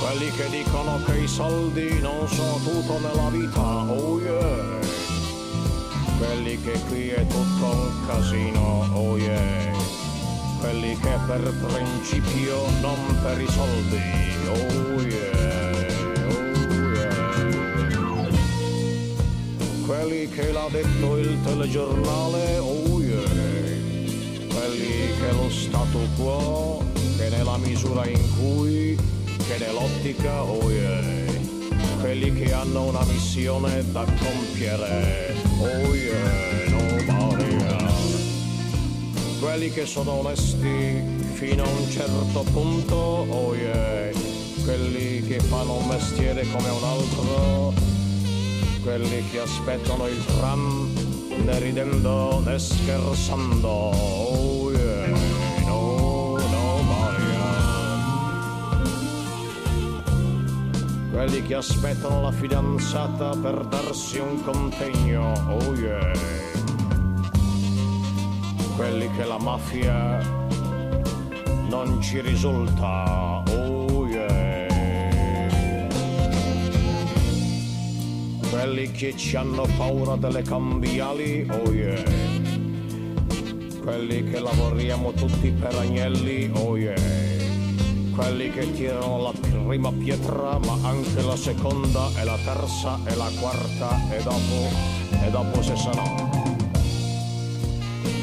Quelli 0.00 0.30
che 0.30 0.48
dicono 0.48 1.02
che 1.04 1.18
i 1.18 1.28
soldi 1.28 2.00
non 2.00 2.26
sono 2.28 2.56
tutto 2.56 2.98
nella 3.00 3.28
vita, 3.28 3.92
oh 3.92 4.20
yeah 4.20 4.80
quelli 6.16 6.58
che 6.62 6.80
qui 6.88 7.08
è 7.08 7.26
tutto 7.26 7.66
un 7.66 8.06
casino, 8.06 8.88
oh 8.94 9.18
yeah. 9.18 9.70
Quelli 10.60 10.96
che 10.96 11.18
per 11.26 11.52
principio, 11.66 12.70
non 12.80 13.18
per 13.22 13.40
i 13.40 13.48
soldi, 13.48 14.00
oh 14.46 15.00
yeah, 15.00 15.31
Quelli 19.92 20.26
che 20.30 20.50
l'ha 20.52 20.68
detto 20.70 21.18
il 21.18 21.38
telegiornale, 21.42 22.56
oh 22.56 22.98
yeah. 23.02 23.28
Quelli 24.48 25.12
che 25.20 25.32
lo 25.32 25.50
stato 25.50 25.98
quo, 26.16 26.82
che 27.18 27.28
nella 27.28 27.58
misura 27.58 28.06
in 28.06 28.22
cui, 28.38 28.96
che 29.36 29.58
nell'ottica, 29.58 30.44
oh 30.44 30.70
yeah. 30.70 31.30
Quelli 32.00 32.32
che 32.32 32.54
hanno 32.54 32.84
una 32.84 33.04
missione 33.04 33.84
da 33.92 34.06
compiere, 34.18 35.34
oh 35.58 35.94
yeah, 35.94 36.70
nobody 36.70 37.54
else. 37.62 38.18
Quelli 39.40 39.70
che 39.72 39.84
sono 39.84 40.12
onesti 40.12 41.02
fino 41.34 41.64
a 41.64 41.68
un 41.68 41.90
certo 41.90 42.46
punto, 42.50 42.96
oh 42.96 43.54
yeah. 43.54 44.10
Quelli 44.64 45.20
che 45.26 45.38
fanno 45.40 45.74
un 45.74 45.86
mestiere 45.86 46.46
come 46.50 46.70
un 46.70 46.82
altro, 46.82 47.91
quelli 48.82 49.28
che 49.30 49.38
aspettano 49.38 50.06
il 50.08 50.24
tram, 50.24 50.88
né 51.44 51.58
ridendo 51.60 52.40
né 52.44 52.58
scherzando, 52.58 53.68
oh 53.68 54.70
yeah. 54.72 55.06
No, 55.66 56.36
nobody 56.36 57.22
else. 57.34 57.70
Quelli 61.10 61.42
che 61.42 61.54
aspettano 61.54 62.22
la 62.22 62.32
fidanzata 62.32 63.36
per 63.40 63.64
darsi 63.66 64.18
un 64.18 64.42
contegno, 64.42 65.32
oh 65.48 65.74
yeah. 65.74 66.12
Quelli 68.76 69.10
che 69.12 69.24
la 69.24 69.38
mafia 69.38 70.18
non 71.68 72.00
ci 72.00 72.20
risulta, 72.20 73.41
Quelli 78.62 78.92
che 78.92 79.16
ci 79.16 79.34
hanno 79.34 79.66
paura 79.76 80.14
delle 80.14 80.42
cambiali, 80.42 81.44
oh 81.50 81.72
yeah. 81.72 82.00
Quelli 83.82 84.22
che 84.30 84.38
lavoriamo 84.38 85.10
tutti 85.14 85.50
per 85.50 85.74
agnelli, 85.74 86.48
oh 86.54 86.76
yeah. 86.76 86.94
Quelli 88.14 88.52
che 88.52 88.72
tirano 88.72 89.20
la 89.20 89.32
prima 89.32 89.90
pietra, 89.90 90.60
ma 90.60 90.78
anche 90.88 91.22
la 91.22 91.34
seconda 91.34 92.08
e 92.16 92.22
la 92.22 92.38
terza 92.44 93.00
e 93.04 93.16
la 93.16 93.28
quarta 93.40 93.98
e 94.16 94.22
dopo, 94.22 94.70
e 95.10 95.30
dopo 95.30 95.60
se 95.60 95.76
sarà 95.76 96.30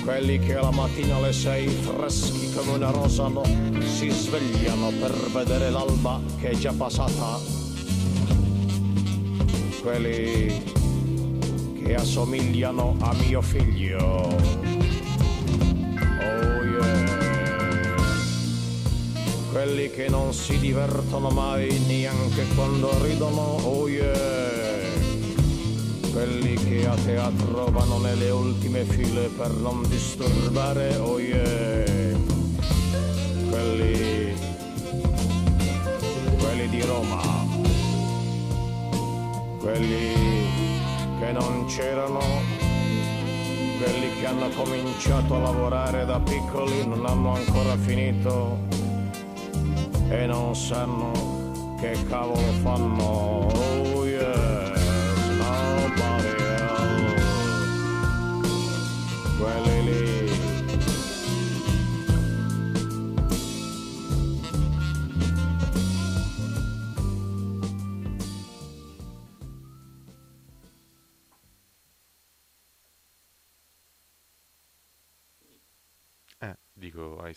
quelli 0.06 0.40
che 0.40 0.54
la 0.54 0.72
mattina 0.72 1.18
alle 1.18 1.34
sei 1.34 1.68
freschi 1.68 2.52
come 2.54 2.78
una 2.78 2.90
rosa 2.90 3.28
no, 3.28 3.44
si 3.84 4.10
svegliano 4.10 4.92
per 5.00 5.12
vedere 5.34 5.70
l'alba 5.70 6.20
che 6.40 6.52
è 6.52 6.56
già 6.56 6.74
passata 6.76 7.69
quelli 9.82 10.64
che 11.84 11.96
assomigliano 11.96 12.98
a 13.00 13.14
mio 13.14 13.42
figlio. 13.42 14.38
Oh 16.22 16.64
yeah. 16.64 17.18
Quelli 19.52 19.90
che 19.90 20.10
non 20.10 20.34
si 20.34 20.60
divertono 20.60 21.30
mai 21.30 21.80
neanche 21.88 22.46
quando 22.56 22.92
ridono 23.04 23.42
oh 23.64 23.88
yeah. 23.88 24.88
Quelli 26.12 26.54
che 26.56 26.88
a 26.88 26.96
teatro 26.96 27.66
vanno 27.72 28.00
nelle 28.00 28.30
ultime 28.30 28.84
file 28.84 29.30
per 29.30 29.52
non 29.52 29.88
disturbare, 29.88 30.96
oh 30.98 31.20
yeah. 31.20 32.18
Quelli, 33.50 34.34
quelli 36.40 36.70
di 36.70 36.82
Roma, 36.82 37.39
quelli 39.70 40.48
che 41.20 41.32
non 41.32 41.66
c'erano, 41.68 42.20
quelli 43.78 44.20
che 44.20 44.26
hanno 44.26 44.50
cominciato 44.50 45.36
a 45.36 45.40
lavorare 45.40 46.06
da 46.06 46.20
piccoli, 46.20 46.88
non 46.88 47.06
hanno 47.06 47.36
ancora 47.36 47.78
finito 47.78 48.58
e 50.10 50.26
non 50.26 50.56
sanno 50.56 51.76
che 51.80 51.96
cavolo 52.08 52.52
fanno, 52.64 53.48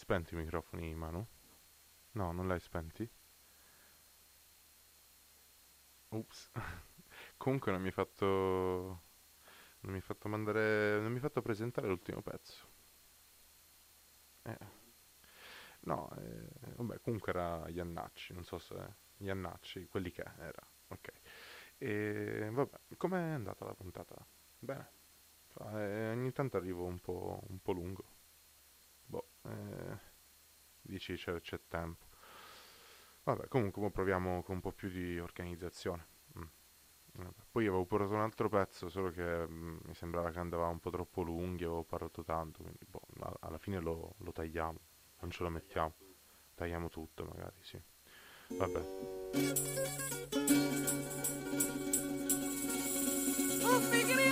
spento 0.02 0.34
i 0.34 0.36
microfoni, 0.36 0.92
Manu? 0.96 1.24
No, 2.12 2.32
non 2.32 2.48
l'hai 2.48 2.60
spenti? 2.60 3.08
Ups. 6.12 6.50
Comunque 7.36 7.72
non 7.72 7.80
mi 7.80 7.88
hai 7.88 7.92
fatto... 7.92 8.26
Non 9.80 9.92
mi 9.92 9.96
hai 9.96 10.00
fatto 10.00 10.28
mandare... 10.28 11.00
Non 11.00 11.08
mi 11.10 11.16
hai 11.16 11.20
fatto 11.20 11.42
presentare 11.42 11.88
l'ultimo 11.88 12.22
pezzo. 12.22 12.66
Eh. 14.46 14.56
No, 15.84 16.08
eh, 16.16 16.48
vabbè, 16.76 17.00
comunque 17.00 17.32
era 17.32 17.68
Iannacci, 17.68 18.32
non 18.34 18.44
so 18.44 18.58
se... 18.58 18.74
Iannacci, 19.18 19.86
quelli 19.86 20.10
che 20.10 20.22
era, 20.38 20.64
ok. 20.88 21.08
E 21.78 22.48
vabbè, 22.52 22.78
com'è 22.96 23.18
andata 23.20 23.64
la 23.64 23.74
puntata? 23.74 24.14
Bene. 24.58 24.90
Eh, 25.72 26.10
ogni 26.10 26.32
tanto 26.32 26.56
arrivo 26.56 26.84
un 26.84 27.00
po', 27.00 27.40
un 27.48 27.60
po' 27.60 27.72
lungo. 27.72 28.04
Boh, 29.12 29.26
eh, 29.42 29.98
dici 30.80 31.14
c'è, 31.16 31.38
c'è 31.40 31.60
tempo. 31.68 32.06
Vabbè, 33.24 33.46
comunque 33.48 33.82
mo 33.82 33.90
proviamo 33.90 34.42
con 34.42 34.54
un 34.56 34.60
po' 34.62 34.72
più 34.72 34.88
di 34.88 35.18
organizzazione. 35.18 36.06
Mm. 36.38 37.28
Poi 37.50 37.66
avevo 37.66 37.84
portato 37.84 38.14
un 38.14 38.20
altro 38.20 38.48
pezzo, 38.48 38.88
solo 38.88 39.10
che 39.10 39.46
mm, 39.46 39.78
mi 39.82 39.94
sembrava 39.94 40.30
che 40.30 40.38
andava 40.38 40.66
un 40.68 40.80
po' 40.80 40.88
troppo 40.88 41.20
lunghi, 41.20 41.64
avevo 41.64 41.84
parlato 41.84 42.24
tanto, 42.24 42.62
quindi 42.62 42.86
boh, 42.88 43.02
alla 43.40 43.58
fine 43.58 43.80
lo, 43.80 44.14
lo 44.16 44.32
tagliamo, 44.32 44.78
non 45.20 45.30
ce 45.30 45.42
lo 45.42 45.50
mettiamo. 45.50 45.92
Tagliamo 46.54 46.88
tutto 46.88 47.24
magari, 47.24 47.56
sì. 47.60 47.80
Vabbè. 48.48 48.80
Domani 53.60 54.31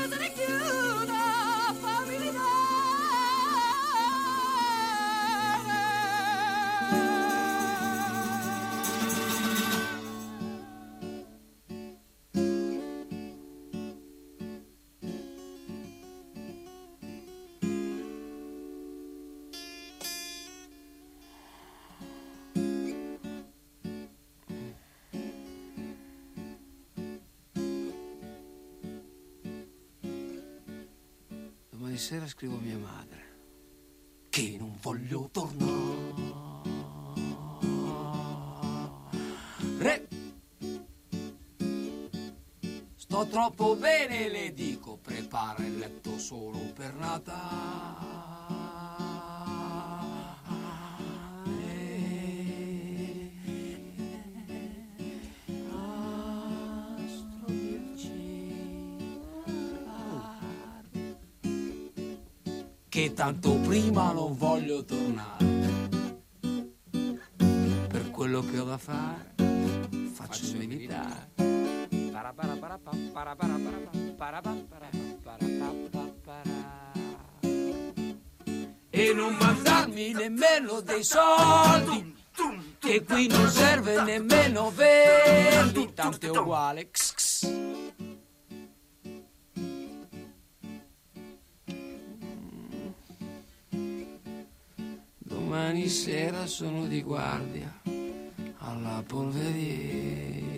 sera 32.10 32.26
scrivo 32.26 32.56
a 32.56 32.60
mia 32.60 32.76
madre 32.76 34.26
che 34.30 34.56
non 34.58 34.76
voglio 34.82 35.28
tornare. 35.30 35.68
Sto 42.96 43.26
troppo 43.28 43.76
bene, 43.76 44.28
le 44.28 44.52
dico, 44.52 44.96
prepara 44.96 45.64
il 45.64 45.78
letto 45.78 46.18
solo 46.18 46.58
per 46.74 46.96
Che 63.00 63.14
tanto 63.14 63.54
prima 63.60 64.12
non 64.12 64.36
voglio 64.36 64.84
tornare. 64.84 65.44
Per 67.88 68.10
quello 68.10 68.42
che 68.42 68.58
ho 68.58 68.64
da 68.64 68.76
fare, 68.76 69.34
faccio 70.12 70.54
meditare. 70.58 71.30
E 78.90 79.12
non 79.14 79.34
mandarmi 79.34 80.12
nemmeno 80.12 80.80
dei 80.82 81.02
soldi, 81.02 82.14
che 82.78 83.02
qui 83.02 83.28
non 83.28 83.48
serve 83.48 84.02
nemmeno 84.02 84.70
verdi, 84.72 85.90
tanto 85.94 86.26
è 86.26 86.38
uguale. 86.38 86.90
Sera 95.90 96.46
sono 96.46 96.86
di 96.86 97.02
guardia 97.02 97.80
alla 98.58 99.02
polveriera. 99.04 100.48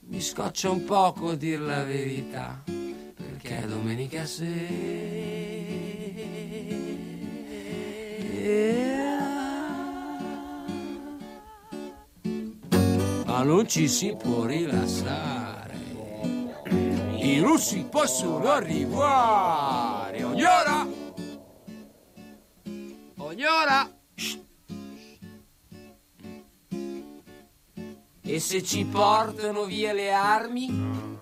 Mi 0.00 0.20
scoccia 0.20 0.70
un 0.70 0.84
poco 0.84 1.30
a 1.30 1.34
dir 1.34 1.60
la 1.60 1.82
verità, 1.82 2.62
perché 2.64 3.64
domenica 3.66 4.26
sera 4.26 5.70
ma 13.24 13.42
non 13.42 13.66
ci 13.66 13.88
si 13.88 14.14
può 14.14 14.44
rilassare. 14.44 15.41
I 17.32 17.40
russi 17.40 17.86
possono 17.88 18.50
arrivare 18.50 20.22
ogni 20.22 20.44
ora. 20.44 20.86
Ogni 23.16 23.44
ora. 23.44 23.90
E 28.20 28.38
se 28.38 28.62
ci 28.62 28.84
portano 28.84 29.64
via 29.64 29.94
le 29.94 30.12
armi? 30.12 31.18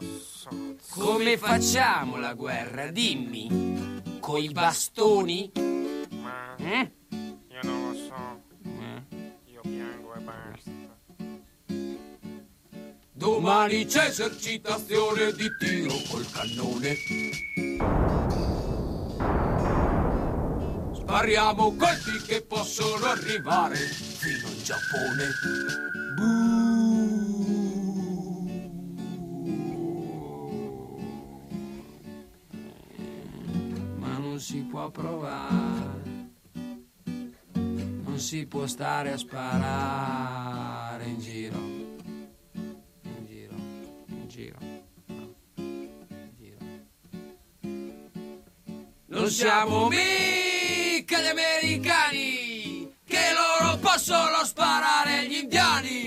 Come 0.89 1.39
facciamo 1.39 2.17
la 2.17 2.35
guerra? 2.35 2.91
Dimmi. 2.91 4.19
Coi 4.19 4.49
bastoni? 4.49 5.53
Mm? 5.55 6.85
Io 7.51 7.61
non 7.63 7.87
lo 7.87 7.95
so. 7.95 8.43
Io 9.45 9.61
piango 9.61 10.15
e 10.15 10.21
basta. 10.23 10.91
Domani 13.21 13.85
c'è 13.85 14.07
esercitazione 14.07 15.33
di 15.33 15.47
tiro 15.59 15.93
col 16.09 16.25
cannone. 16.33 16.97
Spariamo 20.95 21.77
colpi 21.77 22.17
che 22.27 22.41
possono 22.41 23.05
arrivare 23.05 23.77
fino 23.77 24.49
in 24.49 24.63
Giappone. 24.63 25.29
Ma 33.99 34.17
non 34.17 34.41
si 34.41 34.63
può 34.63 34.89
provare. 34.89 36.31
Non 37.53 38.19
si 38.19 38.47
può 38.47 38.67
stare 38.67 39.13
a 39.13 39.19
sparare 39.19 41.05
in 41.05 41.19
giro. 41.21 41.80
Siamo 49.31 49.87
mica 49.87 51.21
gli 51.21 51.27
americani 51.27 52.93
che 53.07 53.19
loro 53.33 53.79
possono 53.79 54.45
sparare 54.45 55.19
agli 55.19 55.37
indiani. 55.37 56.00